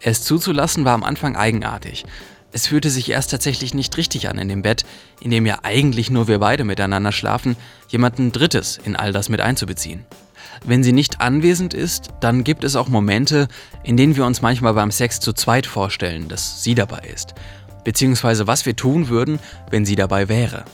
Es 0.01 0.21
zuzulassen 0.21 0.85
war 0.85 0.93
am 0.93 1.03
Anfang 1.03 1.35
eigenartig. 1.35 2.05
Es 2.51 2.67
fühlte 2.67 2.91
sich 2.91 3.09
erst 3.09 3.31
tatsächlich 3.31 3.73
nicht 3.73 3.97
richtig 3.97 4.29
an 4.29 4.37
in 4.37 4.49
dem 4.49 4.61
Bett, 4.61 4.85
in 5.19 5.31
dem 5.31 5.47
ja 5.47 5.61
eigentlich 5.63 6.11
nur 6.11 6.27
wir 6.27 6.37
beide 6.37 6.63
miteinander 6.63 7.11
schlafen, 7.11 7.57
jemanden 7.87 8.31
Drittes 8.31 8.77
in 8.83 8.95
all 8.95 9.11
das 9.11 9.29
mit 9.29 9.41
einzubeziehen. 9.41 10.05
Wenn 10.63 10.83
sie 10.83 10.93
nicht 10.93 11.21
anwesend 11.21 11.73
ist, 11.73 12.09
dann 12.19 12.43
gibt 12.43 12.63
es 12.63 12.75
auch 12.75 12.87
Momente, 12.87 13.47
in 13.81 13.97
denen 13.97 14.15
wir 14.15 14.27
uns 14.27 14.43
manchmal 14.43 14.75
beim 14.75 14.91
Sex 14.91 15.19
zu 15.19 15.33
zweit 15.33 15.65
vorstellen, 15.65 16.27
dass 16.27 16.63
sie 16.63 16.75
dabei 16.75 16.99
ist. 17.11 17.33
Beziehungsweise 17.83 18.45
was 18.45 18.67
wir 18.67 18.75
tun 18.75 19.09
würden, 19.09 19.39
wenn 19.71 19.87
sie 19.87 19.95
dabei 19.95 20.29
wäre. 20.29 20.65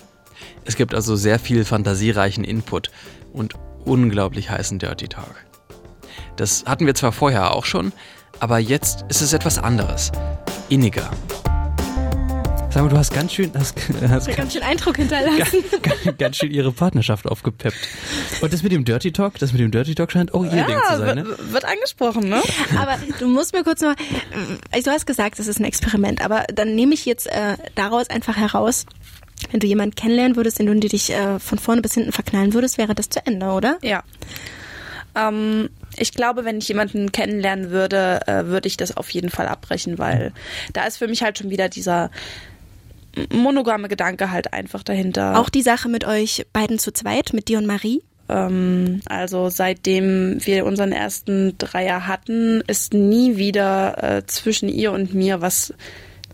Es 0.66 0.76
gibt 0.76 0.96
also 0.96 1.16
sehr 1.16 1.40
viel 1.40 1.66
fantasiereichen 1.66 2.44
Input 2.44 2.90
und 3.34 3.54
unglaublich 3.86 4.50
heißen 4.50 4.80
Dirty 4.80 5.08
Talk. 5.08 5.36
Das 6.36 6.66
hatten 6.66 6.86
wir 6.86 6.96
zwar 6.96 7.12
vorher 7.12 7.54
auch 7.54 7.66
schon, 7.66 7.92
aber 8.40 8.60
jetzt 8.60 9.06
ist 9.10 9.22
es 9.22 9.34
etwas 9.34 9.58
anderes. 9.58 10.12
Inniger. 10.70 11.12
Sag 12.70 12.82
mal, 12.82 12.90
du 12.90 12.98
hast 12.98 13.14
ganz 13.14 13.32
schön, 13.32 13.52
hast, 13.54 13.76
hast 14.10 14.26
ganz, 14.26 14.36
ganz 14.36 14.54
schön 14.54 14.64
Eindruck 14.64 14.98
hinterlassen. 14.98 15.64
Ganz, 15.84 16.18
ganz, 16.18 16.38
schön 16.38 16.50
ihre 16.50 16.72
Partnerschaft 16.72 17.28
aufgepeppt. 17.28 17.78
Und 18.42 18.52
das 18.52 18.64
mit 18.64 18.72
dem 18.72 18.84
Dirty 18.84 19.12
Talk, 19.12 19.38
das 19.38 19.52
mit 19.52 19.62
dem 19.62 19.70
Dirty 19.70 19.94
Talk 19.94 20.12
scheint 20.12 20.34
auch 20.34 20.44
ihr 20.44 20.56
ja, 20.56 20.66
Ding 20.66 20.78
zu 20.90 20.98
sein, 20.98 21.18
ne? 21.18 21.26
wird 21.52 21.66
angesprochen, 21.66 22.30
ne? 22.30 22.42
Aber 22.80 22.98
du 23.20 23.28
musst 23.28 23.54
mir 23.54 23.64
kurz 23.64 23.82
noch, 23.82 23.94
also 24.72 24.90
du 24.90 24.92
hast 24.92 25.06
gesagt, 25.06 25.38
das 25.38 25.46
ist 25.46 25.60
ein 25.60 25.66
Experiment, 25.66 26.26
aber 26.26 26.46
dann 26.52 26.74
nehme 26.74 26.96
ich 26.96 27.06
jetzt 27.06 27.28
äh, 27.28 27.58
daraus 27.76 28.10
einfach 28.10 28.38
heraus, 28.38 28.88
wenn 29.54 29.60
du 29.60 29.68
jemanden 29.68 29.96
kennenlernen 29.96 30.36
würdest, 30.36 30.60
in 30.60 30.66
den 30.66 30.82
du 30.82 30.88
dich 30.88 31.12
äh, 31.12 31.40
von 31.40 31.60
vorne 31.60 31.82
bis 31.82 31.94
hinten 31.94 32.12
verknallen 32.12 32.54
würdest, 32.54 32.80
wäre 32.80 32.96
das 32.96 33.10
zu 33.10 33.24
Ende, 33.26 33.46
oder? 33.48 33.78
Ja. 33.84 34.04
Ähm, 35.16 35.70
ich 35.96 36.12
glaube, 36.14 36.44
wenn 36.44 36.58
ich 36.58 36.68
jemanden 36.68 37.12
kennenlernen 37.12 37.70
würde, 37.70 38.22
äh, 38.26 38.48
würde 38.48 38.68
ich 38.68 38.78
das 38.78 38.98
auf 38.98 39.12
jeden 39.12 39.30
Fall 39.30 39.48
abbrechen, 39.48 40.00
weil 40.00 40.34
da 40.74 40.86
ist 40.86 40.98
für 40.98 41.08
mich 41.08 41.22
halt 41.22 41.38
schon 41.38 41.52
wieder 41.52 41.70
dieser 41.70 42.10
monogame 43.32 43.90
Gedanke 43.90 44.32
halt 44.32 44.54
einfach 44.54 44.82
dahinter. 44.82 45.40
Auch 45.40 45.50
die 45.50 45.62
Sache 45.62 45.88
mit 45.88 46.04
euch 46.04 46.48
beiden 46.52 46.80
zu 46.80 46.92
zweit, 46.92 47.32
mit 47.34 47.48
dir 47.48 47.60
und 47.60 47.68
Marie? 47.68 48.02
Ähm, 48.30 49.02
also 49.06 49.50
seitdem 49.50 50.44
wir 50.44 50.66
unseren 50.66 50.92
ersten 50.92 51.60
Dreier 51.60 52.08
hatten, 52.08 52.62
ist 52.66 52.96
nie 52.96 53.38
wieder 53.38 54.04
äh, 54.04 54.26
zwischen 54.26 54.68
ihr 54.68 54.92
und 54.92 55.14
mir 55.14 55.42
was 55.42 55.76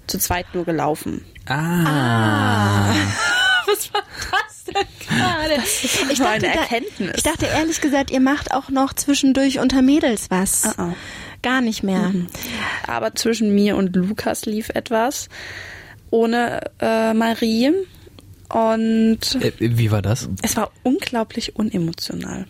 zu 0.07 0.17
zweit 0.19 0.45
nur 0.53 0.63
gelaufen. 0.63 1.25
Ah. 1.47 1.83
ah. 1.85 2.68
Was 3.93 4.31
war 4.31 4.39
das 4.47 4.63
denn 4.65 5.07
gerade? 5.07 5.55
Das 5.55 5.83
ich 5.83 6.19
dachte, 6.19 6.29
eine 6.29 6.47
Erkenntnis. 6.47 7.11
Da, 7.11 7.17
ich 7.17 7.23
dachte 7.23 7.45
ehrlich 7.45 7.81
gesagt, 7.81 8.11
ihr 8.11 8.19
macht 8.19 8.51
auch 8.51 8.69
noch 8.69 8.93
zwischendurch 8.93 9.59
unter 9.59 9.81
Mädels 9.81 10.29
was. 10.29 10.65
Uh 10.65 10.81
-uh. 10.81 10.93
Gar 11.41 11.61
nicht 11.61 11.83
mehr. 11.83 12.09
Mhm. 12.09 12.27
Aber 12.85 13.15
zwischen 13.15 13.55
mir 13.55 13.77
und 13.77 13.95
Lukas 13.95 14.45
lief 14.45 14.69
etwas 14.69 15.29
ohne 16.11 16.61
äh, 16.79 17.13
Marie. 17.13 17.71
Und 18.49 19.19
äh, 19.41 19.53
wie 19.59 19.91
war 19.91 20.01
das? 20.01 20.27
Es 20.41 20.57
war 20.57 20.71
unglaublich 20.83 21.55
unemotional. 21.55 22.45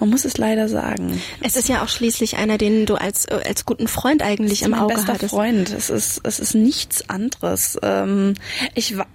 Man 0.00 0.10
muss 0.10 0.24
es 0.24 0.38
leider 0.38 0.68
sagen. 0.68 1.20
Es 1.40 1.56
ist 1.56 1.68
ja 1.68 1.82
auch 1.82 1.88
schließlich 1.88 2.36
einer, 2.36 2.58
den 2.58 2.86
du 2.86 2.94
als 2.94 3.26
äh, 3.26 3.40
als 3.44 3.64
guten 3.64 3.88
Freund 3.88 4.22
eigentlich 4.22 4.62
im 4.62 4.74
Auge 4.74 4.94
bester 4.94 5.14
hattest. 5.14 5.30
Freund. 5.30 5.70
Es 5.70 5.90
ist 5.90 6.20
es 6.22 6.38
ist 6.38 6.54
nichts 6.54 7.08
anderes. 7.08 7.78
Ähm, 7.82 8.34
ich 8.74 8.96
war 8.96 9.06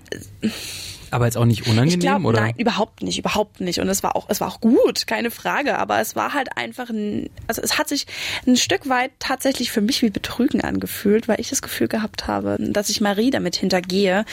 aber 1.14 1.26
jetzt 1.26 1.38
auch 1.38 1.46
nicht 1.46 1.68
unangenehm, 1.68 2.00
glaub, 2.00 2.26
oder? 2.26 2.42
Nein, 2.42 2.56
überhaupt 2.58 3.04
nicht, 3.04 3.20
überhaupt 3.20 3.62
nicht. 3.62 3.80
Und 3.80 3.88
es 3.88 4.02
war 4.02 4.16
auch, 4.16 4.26
es 4.30 4.42
war 4.42 4.48
auch 4.48 4.60
gut, 4.60 5.06
keine 5.06 5.30
Frage. 5.30 5.78
Aber 5.78 6.00
es 6.00 6.16
war 6.16 6.34
halt 6.34 6.58
einfach 6.58 6.90
ein, 6.90 7.30
also 7.46 7.62
es 7.62 7.78
hat 7.78 7.88
sich 7.88 8.08
ein 8.48 8.56
Stück 8.56 8.90
weit 8.90 9.12
tatsächlich 9.20 9.72
für 9.72 9.82
mich 9.82 10.02
wie 10.02 10.10
Betrügen 10.10 10.62
angefühlt, 10.62 11.28
weil 11.28 11.40
ich 11.40 11.52
das 11.52 11.62
Gefühl 11.62 11.88
gehabt 11.88 12.26
habe, 12.26 12.58
dass 12.60 12.90
ich 12.90 13.00
Marie 13.00 13.30
damit 13.30 13.56
hintergehe, 13.56 14.26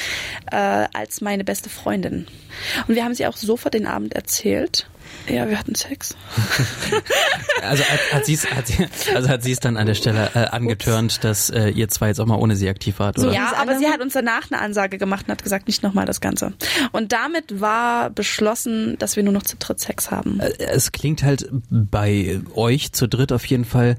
äh, 0.51 0.57
als 0.57 1.21
meine 1.21 1.45
beste 1.45 1.69
Freundin. 1.69 2.27
Und 2.89 2.95
wir 2.95 3.05
haben 3.05 3.15
sie 3.15 3.27
auch 3.27 3.37
sofort 3.37 3.75
den 3.75 3.87
Abend 3.87 4.15
erzählt. 4.15 4.89
Ja, 5.29 5.49
wir 5.49 5.59
hatten 5.59 5.75
Sex. 5.75 6.17
also 7.63 7.85
hat, 7.85 8.01
hat 8.13 8.27
sie 8.27 8.37
hat 8.37 8.67
sie, 8.67 8.87
also 9.15 9.29
hat 9.29 9.43
sie 9.43 9.53
es 9.53 9.61
dann 9.61 9.77
an 9.77 9.87
der 9.87 9.95
Stelle 9.95 10.31
äh, 10.35 10.47
angetörnt, 10.47 11.23
dass 11.25 11.51
äh, 11.51 11.69
ihr 11.69 11.89
zwei 11.89 12.09
jetzt 12.09 12.21
auch 12.21 12.27
mal 12.27 12.37
ohne 12.37 12.57
sie 12.57 12.69
aktiv 12.69 12.99
wart, 12.99 13.19
oder? 13.19 13.29
So, 13.29 13.35
ja, 13.35 13.53
aber 13.57 13.79
sie 13.79 13.87
hat 13.87 14.01
uns 14.01 14.15
danach 14.15 14.51
eine 14.51 14.61
Ansage 14.61 14.99
gemacht 14.99 15.27
und 15.29 15.33
hat 15.33 15.43
gesagt, 15.43 15.67
nicht 15.67 15.83
nochmal 15.83 16.07
das 16.07 16.21
Ganze. 16.21 16.53
Und 16.93 17.13
damit 17.13 17.61
war 17.61 18.11
beschlossen, 18.11 18.97
dass 18.99 19.17
wir 19.17 19.23
nur 19.23 19.33
noch 19.33 19.43
zu 19.43 19.57
dritt 19.57 19.81
Sex 19.81 20.11
haben. 20.11 20.41
Äh, 20.41 20.53
es 20.59 20.93
klingt 20.93 21.23
halt 21.23 21.49
bei 21.71 22.41
euch 22.55 22.93
zu 22.93 23.09
dritt 23.09 23.33
auf 23.33 23.45
jeden 23.47 23.65
Fall 23.65 23.97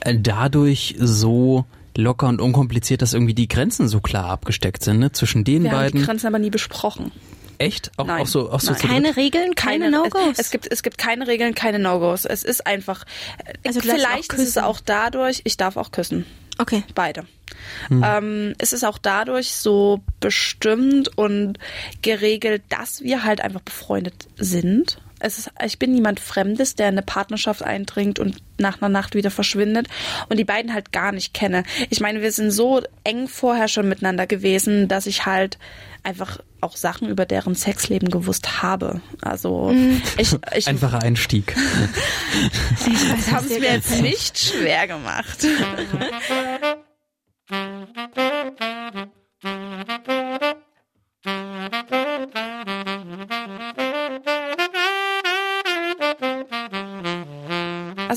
äh, 0.00 0.16
dadurch 0.18 0.96
so 0.98 1.64
locker 1.96 2.28
und 2.28 2.40
unkompliziert, 2.40 3.02
dass 3.02 3.14
irgendwie 3.14 3.34
die 3.34 3.48
Grenzen 3.48 3.88
so 3.88 4.00
klar 4.00 4.26
abgesteckt 4.26 4.82
sind, 4.82 4.98
ne? 4.98 5.12
Zwischen 5.12 5.44
den 5.44 5.64
wir 5.64 5.70
beiden. 5.70 5.92
Haben 5.92 5.98
die 5.98 6.04
Grenzen 6.04 6.26
aber 6.26 6.38
nie 6.38 6.50
besprochen. 6.50 7.12
Echt? 7.58 7.92
Auch, 7.96 8.06
Nein. 8.06 8.22
auch 8.22 8.26
so, 8.26 8.50
auch 8.50 8.60
so 8.60 8.72
Nein. 8.72 8.80
Keine 8.80 9.16
Regeln, 9.16 9.54
keine, 9.54 9.90
keine 9.90 9.90
No-Gos. 9.90 10.32
Es, 10.32 10.38
es, 10.38 10.50
gibt, 10.50 10.70
es 10.70 10.82
gibt 10.82 10.98
keine 10.98 11.26
Regeln, 11.26 11.54
keine 11.54 11.78
No-Gos. 11.78 12.24
Es 12.24 12.42
ist 12.42 12.66
einfach. 12.66 13.04
Also 13.64 13.80
vielleicht 13.80 14.32
ist 14.32 14.48
es 14.48 14.58
auch 14.58 14.80
dadurch. 14.80 15.42
Ich 15.44 15.56
darf 15.56 15.76
auch 15.76 15.90
küssen. 15.90 16.26
Okay. 16.58 16.84
Beide. 16.94 17.24
Hm. 17.88 18.04
Ähm, 18.04 18.54
es 18.58 18.72
ist 18.72 18.84
auch 18.84 18.98
dadurch 18.98 19.52
so 19.52 20.00
bestimmt 20.20 21.16
und 21.16 21.58
geregelt, 22.02 22.62
dass 22.68 23.02
wir 23.02 23.24
halt 23.24 23.40
einfach 23.40 23.62
befreundet 23.62 24.28
sind 24.36 24.98
es 25.24 25.38
ist, 25.38 25.50
ich 25.64 25.78
bin 25.78 25.92
niemand 25.92 26.20
Fremdes, 26.20 26.74
der 26.74 26.88
in 26.88 26.94
eine 26.94 27.02
Partnerschaft 27.02 27.62
eindringt 27.62 28.18
und 28.18 28.36
nach 28.58 28.80
einer 28.80 28.90
Nacht 28.90 29.14
wieder 29.14 29.30
verschwindet 29.30 29.88
und 30.28 30.36
die 30.38 30.44
beiden 30.44 30.74
halt 30.74 30.92
gar 30.92 31.12
nicht 31.12 31.32
kenne. 31.32 31.64
Ich 31.88 32.00
meine, 32.00 32.20
wir 32.20 32.30
sind 32.30 32.50
so 32.50 32.82
eng 33.04 33.26
vorher 33.26 33.68
schon 33.68 33.88
miteinander 33.88 34.26
gewesen, 34.26 34.86
dass 34.86 35.06
ich 35.06 35.24
halt 35.24 35.58
einfach 36.02 36.38
auch 36.60 36.76
Sachen 36.76 37.08
über 37.08 37.24
deren 37.24 37.54
Sexleben 37.54 38.10
gewusst 38.10 38.62
habe. 38.62 39.00
Also 39.22 39.70
mhm. 39.72 40.02
ich, 40.18 40.36
ich 40.54 40.68
einfacher 40.68 41.02
Einstieg. 41.02 41.56
ich 42.86 43.32
haben 43.32 43.46
es 43.46 43.58
mir 43.58 43.72
jetzt 43.72 44.00
nicht 44.02 44.38
schwer 44.38 44.86
gemacht. 44.86 45.46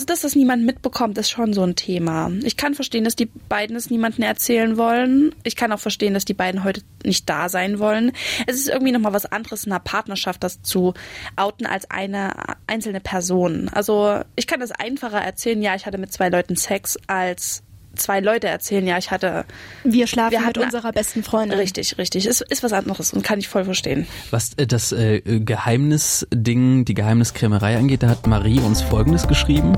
Dass 0.09 0.21
das 0.21 0.35
niemand 0.35 0.65
mitbekommt, 0.65 1.17
ist 1.17 1.29
schon 1.29 1.53
so 1.53 1.63
ein 1.63 1.75
Thema. 1.75 2.31
Ich 2.43 2.57
kann 2.57 2.73
verstehen, 2.73 3.03
dass 3.03 3.15
die 3.15 3.25
beiden 3.25 3.75
es 3.75 3.89
niemandem 3.89 4.23
erzählen 4.23 4.77
wollen. 4.77 5.33
Ich 5.43 5.55
kann 5.55 5.71
auch 5.71 5.79
verstehen, 5.79 6.13
dass 6.13 6.25
die 6.25 6.33
beiden 6.33 6.63
heute 6.63 6.81
nicht 7.03 7.29
da 7.29 7.49
sein 7.49 7.79
wollen. 7.79 8.11
Es 8.45 8.55
ist 8.55 8.69
irgendwie 8.69 8.91
nochmal 8.91 9.13
was 9.13 9.25
anderes 9.25 9.65
in 9.65 9.71
einer 9.71 9.79
Partnerschaft, 9.79 10.43
das 10.43 10.61
zu 10.61 10.93
outen 11.35 11.65
als 11.65 11.89
eine 11.91 12.33
einzelne 12.67 12.99
Person. 12.99 13.69
Also, 13.69 14.21
ich 14.35 14.47
kann 14.47 14.59
das 14.59 14.71
einfacher 14.71 15.19
erzählen, 15.19 15.61
ja, 15.61 15.75
ich 15.75 15.85
hatte 15.85 15.97
mit 15.97 16.11
zwei 16.11 16.29
Leuten 16.29 16.55
Sex, 16.55 16.97
als 17.07 17.63
zwei 17.97 18.19
Leute 18.19 18.47
erzählen, 18.47 18.86
ja, 18.86 18.97
ich 18.97 19.12
hatte. 19.12 19.45
Wir 19.83 20.07
schlafen 20.07 20.31
wir 20.31 20.41
mit 20.41 20.57
unserer 20.57 20.91
besten 20.91 21.23
Freundin. 21.23 21.57
Richtig, 21.57 21.97
richtig. 21.97 22.25
Ist, 22.25 22.41
ist 22.41 22.63
was 22.63 22.73
anderes 22.73 23.13
und 23.13 23.23
kann 23.23 23.39
ich 23.39 23.47
voll 23.47 23.65
verstehen. 23.65 24.07
Was 24.31 24.53
äh, 24.55 24.67
das 24.67 24.91
äh, 24.91 25.21
Geheimnisding, 25.21 26.86
die 26.86 26.93
Geheimniskrämerei 26.93 27.77
angeht, 27.77 28.03
da 28.03 28.10
hat 28.10 28.27
Marie 28.27 28.60
uns 28.60 28.81
Folgendes 28.81 29.27
geschrieben. 29.27 29.77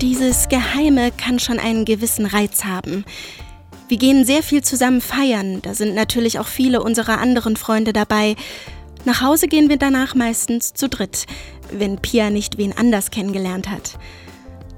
Dieses 0.00 0.48
Geheime 0.48 1.10
kann 1.12 1.38
schon 1.38 1.58
einen 1.58 1.84
gewissen 1.84 2.24
Reiz 2.24 2.64
haben. 2.64 3.04
Wir 3.88 3.98
gehen 3.98 4.24
sehr 4.24 4.42
viel 4.42 4.62
zusammen 4.62 5.00
feiern. 5.00 5.60
Da 5.62 5.74
sind 5.74 5.94
natürlich 5.94 6.38
auch 6.38 6.46
viele 6.46 6.82
unserer 6.82 7.18
anderen 7.18 7.56
Freunde 7.56 7.92
dabei. 7.92 8.36
Nach 9.04 9.20
Hause 9.20 9.48
gehen 9.48 9.68
wir 9.68 9.78
danach 9.78 10.14
meistens 10.14 10.74
zu 10.74 10.88
dritt, 10.88 11.26
wenn 11.72 11.98
Pia 11.98 12.30
nicht 12.30 12.56
wen 12.56 12.72
anders 12.76 13.10
kennengelernt 13.10 13.68
hat. 13.68 13.98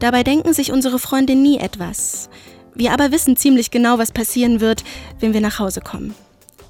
Dabei 0.03 0.25
denken 0.25 0.53
sich 0.53 0.73
unsere 0.73 0.99
Freunde 0.99 1.37
nie 1.37 1.59
etwas. 1.59 2.29
Wir 2.75 2.93
aber 2.93 3.13
wissen 3.13 3.37
ziemlich 3.37 3.71
genau, 3.71 3.99
was 3.99 4.11
passieren 4.11 4.61
wird, 4.61 4.83
wenn 5.21 5.33
wir 5.33 5.41
nach 5.41 5.61
Hause 5.61 5.81
kommen. 5.81 6.13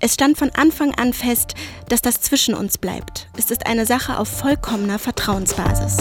Es 0.00 0.12
stand 0.12 0.36
von 0.36 0.50
Anfang 0.50 0.94
an 0.96 1.14
fest, 1.14 1.54
dass 1.88 2.02
das 2.02 2.20
zwischen 2.20 2.52
uns 2.52 2.76
bleibt. 2.76 3.28
Es 3.38 3.50
ist 3.50 3.66
eine 3.66 3.86
Sache 3.86 4.18
auf 4.18 4.28
vollkommener 4.28 4.98
Vertrauensbasis. 4.98 5.96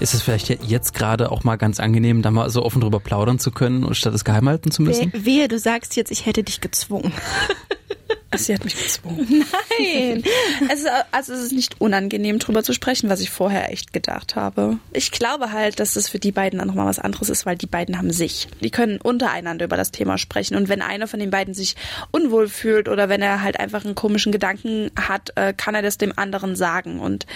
Ist 0.00 0.12
es 0.12 0.20
vielleicht 0.20 0.50
jetzt 0.62 0.92
gerade 0.92 1.32
auch 1.32 1.44
mal 1.44 1.56
ganz 1.56 1.80
angenehm, 1.80 2.20
da 2.20 2.30
mal 2.30 2.50
so 2.50 2.62
offen 2.62 2.82
drüber 2.82 3.00
plaudern 3.00 3.38
zu 3.38 3.50
können, 3.50 3.94
statt 3.94 4.12
es 4.12 4.26
geheim 4.26 4.50
halten 4.50 4.70
zu 4.70 4.82
müssen? 4.82 5.10
Wehe, 5.14 5.48
du 5.48 5.58
sagst 5.58 5.96
jetzt, 5.96 6.10
ich 6.10 6.26
hätte 6.26 6.42
dich 6.42 6.60
gezwungen. 6.60 7.14
Sie 8.36 8.54
hat 8.54 8.64
mich 8.64 8.76
gezwungen. 8.76 9.26
Nein. 9.78 10.22
es 10.70 10.80
ist, 10.80 10.88
also 11.10 11.32
es 11.32 11.40
ist 11.40 11.52
nicht 11.52 11.80
unangenehm, 11.80 12.38
drüber 12.38 12.62
zu 12.62 12.72
sprechen, 12.72 13.08
was 13.08 13.20
ich 13.20 13.30
vorher 13.30 13.72
echt 13.72 13.92
gedacht 13.92 14.36
habe. 14.36 14.78
Ich 14.92 15.10
glaube 15.10 15.50
halt, 15.50 15.80
dass 15.80 15.96
es 15.96 16.08
für 16.08 16.20
die 16.20 16.30
beiden 16.30 16.60
dann 16.60 16.68
nochmal 16.68 16.86
was 16.86 17.00
anderes 17.00 17.28
ist, 17.28 17.44
weil 17.44 17.56
die 17.56 17.66
beiden 17.66 17.98
haben 17.98 18.12
sich. 18.12 18.46
Die 18.60 18.70
können 18.70 19.00
untereinander 19.00 19.64
über 19.64 19.76
das 19.76 19.90
Thema 19.90 20.16
sprechen. 20.16 20.54
Und 20.54 20.68
wenn 20.68 20.80
einer 20.80 21.08
von 21.08 21.18
den 21.18 21.30
beiden 21.30 21.54
sich 21.54 21.74
unwohl 22.12 22.48
fühlt 22.48 22.88
oder 22.88 23.08
wenn 23.08 23.20
er 23.20 23.42
halt 23.42 23.58
einfach 23.58 23.84
einen 23.84 23.96
komischen 23.96 24.30
Gedanken 24.30 24.92
hat, 24.94 25.32
äh, 25.34 25.52
kann 25.52 25.74
er 25.74 25.82
das 25.82 25.98
dem 25.98 26.16
anderen 26.16 26.54
sagen. 26.54 27.00
Und 27.00 27.26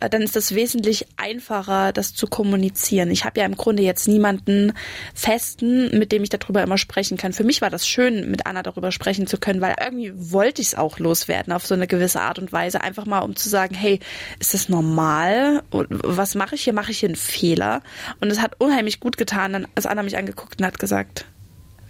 äh, 0.00 0.10
dann 0.10 0.20
ist 0.20 0.36
es 0.36 0.54
wesentlich 0.54 1.06
einfacher, 1.16 1.92
das 1.92 2.14
zu 2.14 2.26
kommunizieren. 2.26 3.10
Ich 3.10 3.24
habe 3.24 3.40
ja 3.40 3.46
im 3.46 3.56
Grunde 3.56 3.82
jetzt 3.82 4.06
niemanden 4.06 4.74
festen, 5.14 5.96
mit 5.98 6.12
dem 6.12 6.22
ich 6.22 6.28
darüber 6.28 6.62
immer 6.62 6.78
sprechen 6.78 7.16
kann. 7.16 7.32
Für 7.32 7.44
mich 7.44 7.62
war 7.62 7.70
das 7.70 7.88
schön, 7.88 8.30
mit 8.30 8.46
Anna 8.46 8.62
darüber 8.62 8.92
sprechen 8.92 9.26
zu 9.26 9.38
können, 9.38 9.60
weil 9.60 9.76
irgendwie 9.80 10.12
wollte 10.32 10.62
ich 10.62 10.68
es 10.68 10.74
auch 10.74 10.98
loswerden 10.98 11.52
auf 11.52 11.66
so 11.66 11.74
eine 11.74 11.86
gewisse 11.86 12.20
Art 12.20 12.38
und 12.38 12.52
Weise. 12.52 12.80
Einfach 12.80 13.06
mal, 13.06 13.20
um 13.20 13.36
zu 13.36 13.48
sagen, 13.48 13.74
hey, 13.74 14.00
ist 14.38 14.54
das 14.54 14.68
normal? 14.68 15.62
Was 15.70 16.34
mache 16.34 16.54
ich 16.54 16.64
hier? 16.64 16.72
Mache 16.72 16.90
ich 16.90 17.00
hier 17.00 17.08
einen 17.08 17.16
Fehler? 17.16 17.82
Und 18.20 18.30
es 18.30 18.40
hat 18.40 18.60
unheimlich 18.60 19.00
gut 19.00 19.16
getan, 19.16 19.52
dann 19.52 19.68
als 19.74 19.86
Anna 19.86 20.02
mich 20.02 20.16
angeguckt 20.16 20.60
und 20.60 20.66
hat 20.66 20.78
gesagt, 20.78 21.26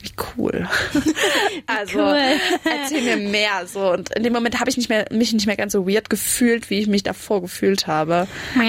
wie 0.01 0.12
cool. 0.37 0.68
also 1.66 1.99
cool. 1.99 2.38
erzähl 2.64 3.03
mir 3.03 3.16
mehr 3.16 3.66
so. 3.66 3.92
Und 3.92 4.11
in 4.14 4.22
dem 4.22 4.33
Moment 4.33 4.61
habe 4.61 4.70
ich 4.70 4.77
nicht 4.77 4.88
mehr, 4.88 5.07
mich 5.11 5.33
nicht 5.33 5.46
mehr 5.46 5.57
ganz 5.57 5.72
so 5.72 5.88
weird 5.88 6.11
gefühlt, 6.11 6.70
wie 6.70 6.81
ich 6.81 6.87
mich 6.87 7.03
davor 7.03 7.42
gefühlt 7.42 7.87
habe. 7.87 8.29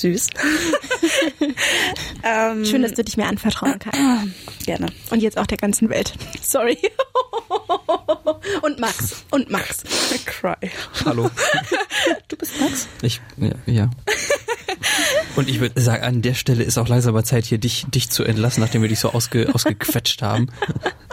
Süß. 0.00 0.28
ähm, 2.22 2.64
Schön, 2.64 2.82
dass 2.82 2.94
du 2.94 3.04
dich 3.04 3.16
mir 3.16 3.26
anvertrauen 3.26 3.78
kannst. 3.78 3.98
Gerne. 4.64 4.88
Und 5.10 5.22
jetzt 5.22 5.38
auch 5.38 5.46
der 5.46 5.58
ganzen 5.58 5.88
Welt. 5.88 6.12
Sorry. 6.42 6.78
Und 8.62 8.78
Max. 8.78 9.24
Und 9.30 9.50
Max. 9.50 9.84
I 10.14 10.18
cry. 10.24 10.70
Hallo. 11.04 11.30
Du 12.28 12.36
bist 12.36 12.60
Max? 12.60 12.88
Ich, 13.02 13.20
ja. 13.36 13.50
ja. 13.66 13.90
Und 15.36 15.48
ich 15.48 15.60
würde 15.60 15.80
sagen, 15.80 16.02
an 16.02 16.22
der 16.22 16.34
Stelle 16.34 16.62
ist 16.62 16.78
auch 16.78 16.88
langsam 16.88 17.14
mal 17.14 17.24
Zeit, 17.24 17.44
hier 17.44 17.58
dich, 17.58 17.86
dich 17.88 18.10
zu 18.10 18.24
entlassen, 18.24 18.62
nachdem 18.62 18.82
wir 18.82 18.88
dich 18.88 19.00
so 19.00 19.12
ausge, 19.12 19.52
ausgequetscht 19.54 20.22
haben. 20.22 20.48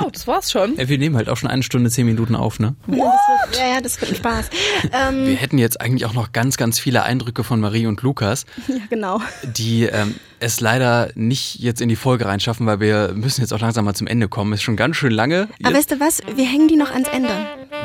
Oh, 0.01 0.09
das 0.11 0.27
war's 0.27 0.51
schon. 0.51 0.75
Ja, 0.77 0.87
wir 0.87 0.97
nehmen 0.97 1.15
halt 1.17 1.29
auch 1.29 1.37
schon 1.37 1.49
eine 1.49 1.63
Stunde, 1.63 1.89
zehn 1.89 2.05
Minuten 2.05 2.35
auf, 2.35 2.59
ne? 2.59 2.75
Ja, 2.87 2.95
wird, 2.95 3.57
ja, 3.57 3.67
ja, 3.75 3.81
das 3.81 3.99
wird 3.99 4.15
Spaß. 4.15 4.49
Ähm, 4.91 5.27
wir 5.27 5.35
hätten 5.35 5.57
jetzt 5.57 5.81
eigentlich 5.81 6.05
auch 6.05 6.13
noch 6.13 6.31
ganz, 6.31 6.57
ganz 6.57 6.79
viele 6.79 7.03
Eindrücke 7.03 7.43
von 7.43 7.59
Marie 7.59 7.85
und 7.85 8.01
Lukas. 8.01 8.45
Ja, 8.79 8.81
genau. 8.89 9.21
Die 9.43 9.83
ähm, 9.83 10.15
es 10.39 10.59
leider 10.59 11.09
nicht 11.15 11.59
jetzt 11.59 11.79
in 11.81 11.89
die 11.89 11.95
Folge 11.95 12.25
reinschaffen, 12.25 12.65
weil 12.65 12.79
wir 12.79 13.13
müssen 13.15 13.41
jetzt 13.41 13.53
auch 13.53 13.59
langsam 13.59 13.85
mal 13.85 13.93
zum 13.93 14.07
Ende 14.07 14.27
kommen. 14.27 14.53
Ist 14.53 14.63
schon 14.63 14.75
ganz 14.75 14.95
schön 14.95 15.11
lange. 15.11 15.47
Aber 15.63 15.75
weißt 15.75 15.91
du 15.91 15.99
was? 15.99 16.21
Wir 16.35 16.45
hängen 16.45 16.67
die 16.67 16.75
noch 16.75 16.91
ans 16.91 17.07
Ende. 17.07 17.29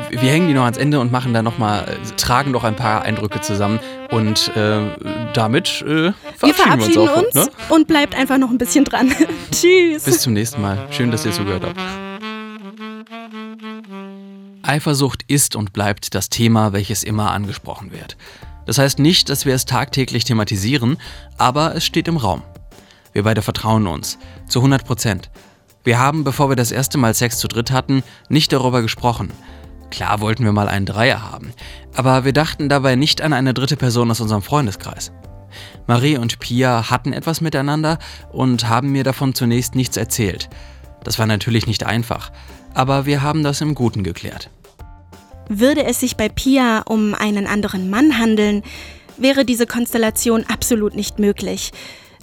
Wir 0.09 0.31
hängen 0.31 0.47
die 0.47 0.53
noch 0.53 0.63
ans 0.63 0.77
Ende 0.77 0.99
und 0.99 1.11
machen 1.11 1.33
dann 1.33 1.45
nochmal, 1.45 1.97
tragen 2.17 2.51
noch 2.51 2.63
ein 2.63 2.75
paar 2.75 3.03
Eindrücke 3.03 3.41
zusammen 3.41 3.79
und 4.09 4.55
äh, 4.55 4.81
damit 5.33 5.81
äh, 5.81 6.11
verabschieden 6.13 6.13
wir, 6.41 6.53
verabschieden 6.53 6.95
wir 6.95 7.01
uns, 7.01 7.09
auch, 7.09 7.23
uns 7.23 7.35
ne? 7.35 7.51
und 7.69 7.87
bleibt 7.87 8.15
einfach 8.15 8.37
noch 8.37 8.49
ein 8.49 8.57
bisschen 8.57 8.85
dran. 8.85 9.13
Tschüss. 9.51 10.03
Bis 10.03 10.21
zum 10.21 10.33
nächsten 10.33 10.61
Mal. 10.61 10.77
Schön, 10.91 11.11
dass 11.11 11.25
ihr 11.25 11.31
zugehört 11.31 11.63
habt. 11.63 11.79
Eifersucht 14.63 15.23
ist 15.27 15.55
und 15.55 15.73
bleibt 15.73 16.13
das 16.13 16.29
Thema, 16.29 16.73
welches 16.73 17.03
immer 17.03 17.31
angesprochen 17.31 17.91
wird. 17.91 18.17
Das 18.69 18.77
heißt 18.77 18.99
nicht, 18.99 19.29
dass 19.29 19.47
wir 19.47 19.55
es 19.55 19.65
tagtäglich 19.65 20.25
thematisieren, 20.25 20.97
aber 21.39 21.73
es 21.75 21.83
steht 21.83 22.07
im 22.07 22.17
Raum. 22.17 22.43
Wir 23.13 23.23
beide 23.23 23.41
vertrauen 23.41 23.87
uns. 23.87 24.19
Zu 24.47 24.59
100 24.59 24.85
Prozent. 24.85 25.31
Wir 25.83 25.97
haben, 25.97 26.23
bevor 26.23 26.49
wir 26.49 26.55
das 26.55 26.71
erste 26.71 26.99
Mal 26.99 27.15
Sex 27.15 27.39
zu 27.39 27.47
dritt 27.47 27.71
hatten, 27.71 28.03
nicht 28.29 28.53
darüber 28.53 28.83
gesprochen. 28.83 29.31
Klar 29.89 30.21
wollten 30.21 30.45
wir 30.45 30.51
mal 30.51 30.67
einen 30.67 30.85
Dreier 30.85 31.31
haben, 31.31 31.51
aber 31.95 32.25
wir 32.25 32.31
dachten 32.31 32.69
dabei 32.69 32.95
nicht 32.95 33.23
an 33.23 33.33
eine 33.33 33.55
dritte 33.55 33.75
Person 33.75 34.11
aus 34.11 34.21
unserem 34.21 34.43
Freundeskreis. 34.43 35.11
Marie 35.87 36.19
und 36.19 36.37
Pia 36.37 36.91
hatten 36.91 37.11
etwas 37.11 37.41
miteinander 37.41 37.97
und 38.31 38.69
haben 38.69 38.91
mir 38.91 39.03
davon 39.03 39.33
zunächst 39.33 39.73
nichts 39.73 39.97
erzählt. 39.97 40.47
Das 41.03 41.17
war 41.17 41.25
natürlich 41.25 41.65
nicht 41.65 41.87
einfach, 41.87 42.31
aber 42.75 43.07
wir 43.07 43.23
haben 43.23 43.41
das 43.41 43.61
im 43.61 43.73
Guten 43.73 44.03
geklärt. 44.03 44.51
Würde 45.49 45.83
es 45.83 45.99
sich 45.99 46.15
bei 46.15 46.29
Pia 46.29 46.83
um 46.85 47.15
einen 47.15 47.47
anderen 47.47 47.89
Mann 47.89 48.19
handeln, 48.19 48.61
wäre 49.17 49.45
diese 49.45 49.65
Konstellation 49.65 50.45
absolut 50.47 50.95
nicht 50.95 51.17
möglich. 51.17 51.71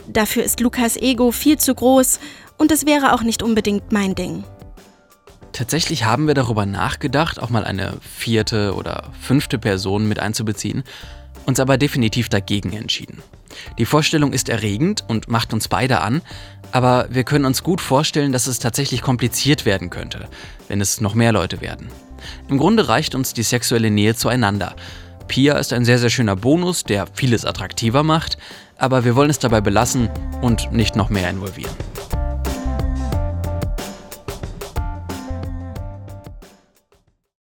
Dafür 0.06 0.44
ist 0.44 0.60
Lukas 0.60 0.96
Ego 0.96 1.32
viel 1.32 1.58
zu 1.58 1.74
groß 1.74 2.20
und 2.56 2.70
es 2.70 2.86
wäre 2.86 3.12
auch 3.12 3.22
nicht 3.22 3.42
unbedingt 3.42 3.90
mein 3.90 4.14
Ding. 4.14 4.44
Tatsächlich 5.52 6.04
haben 6.04 6.28
wir 6.28 6.34
darüber 6.34 6.66
nachgedacht, 6.66 7.42
auch 7.42 7.50
mal 7.50 7.64
eine 7.64 7.98
vierte 8.00 8.74
oder 8.74 9.10
fünfte 9.20 9.58
Person 9.58 10.06
mit 10.06 10.20
einzubeziehen, 10.20 10.84
uns 11.46 11.58
aber 11.58 11.78
definitiv 11.78 12.28
dagegen 12.28 12.74
entschieden. 12.74 13.22
Die 13.78 13.86
Vorstellung 13.86 14.32
ist 14.32 14.48
erregend 14.48 15.04
und 15.08 15.28
macht 15.28 15.52
uns 15.52 15.66
beide 15.66 16.00
an, 16.00 16.22
aber 16.70 17.08
wir 17.10 17.24
können 17.24 17.44
uns 17.44 17.62
gut 17.62 17.80
vorstellen, 17.80 18.32
dass 18.32 18.46
es 18.46 18.60
tatsächlich 18.60 19.02
kompliziert 19.02 19.64
werden 19.64 19.90
könnte, 19.90 20.28
wenn 20.68 20.80
es 20.80 21.00
noch 21.00 21.14
mehr 21.14 21.32
Leute 21.32 21.60
werden. 21.60 21.88
Im 22.48 22.58
Grunde 22.58 22.88
reicht 22.88 23.14
uns 23.14 23.34
die 23.34 23.42
sexuelle 23.42 23.90
Nähe 23.90 24.14
zueinander. 24.14 24.74
Pia 25.28 25.58
ist 25.58 25.72
ein 25.72 25.84
sehr, 25.84 25.98
sehr 25.98 26.10
schöner 26.10 26.36
Bonus, 26.36 26.84
der 26.84 27.06
vieles 27.12 27.44
attraktiver 27.44 28.02
macht, 28.02 28.38
aber 28.78 29.04
wir 29.04 29.16
wollen 29.16 29.30
es 29.30 29.38
dabei 29.38 29.60
belassen 29.60 30.08
und 30.40 30.72
nicht 30.72 30.96
noch 30.96 31.10
mehr 31.10 31.28
involvieren. 31.30 31.74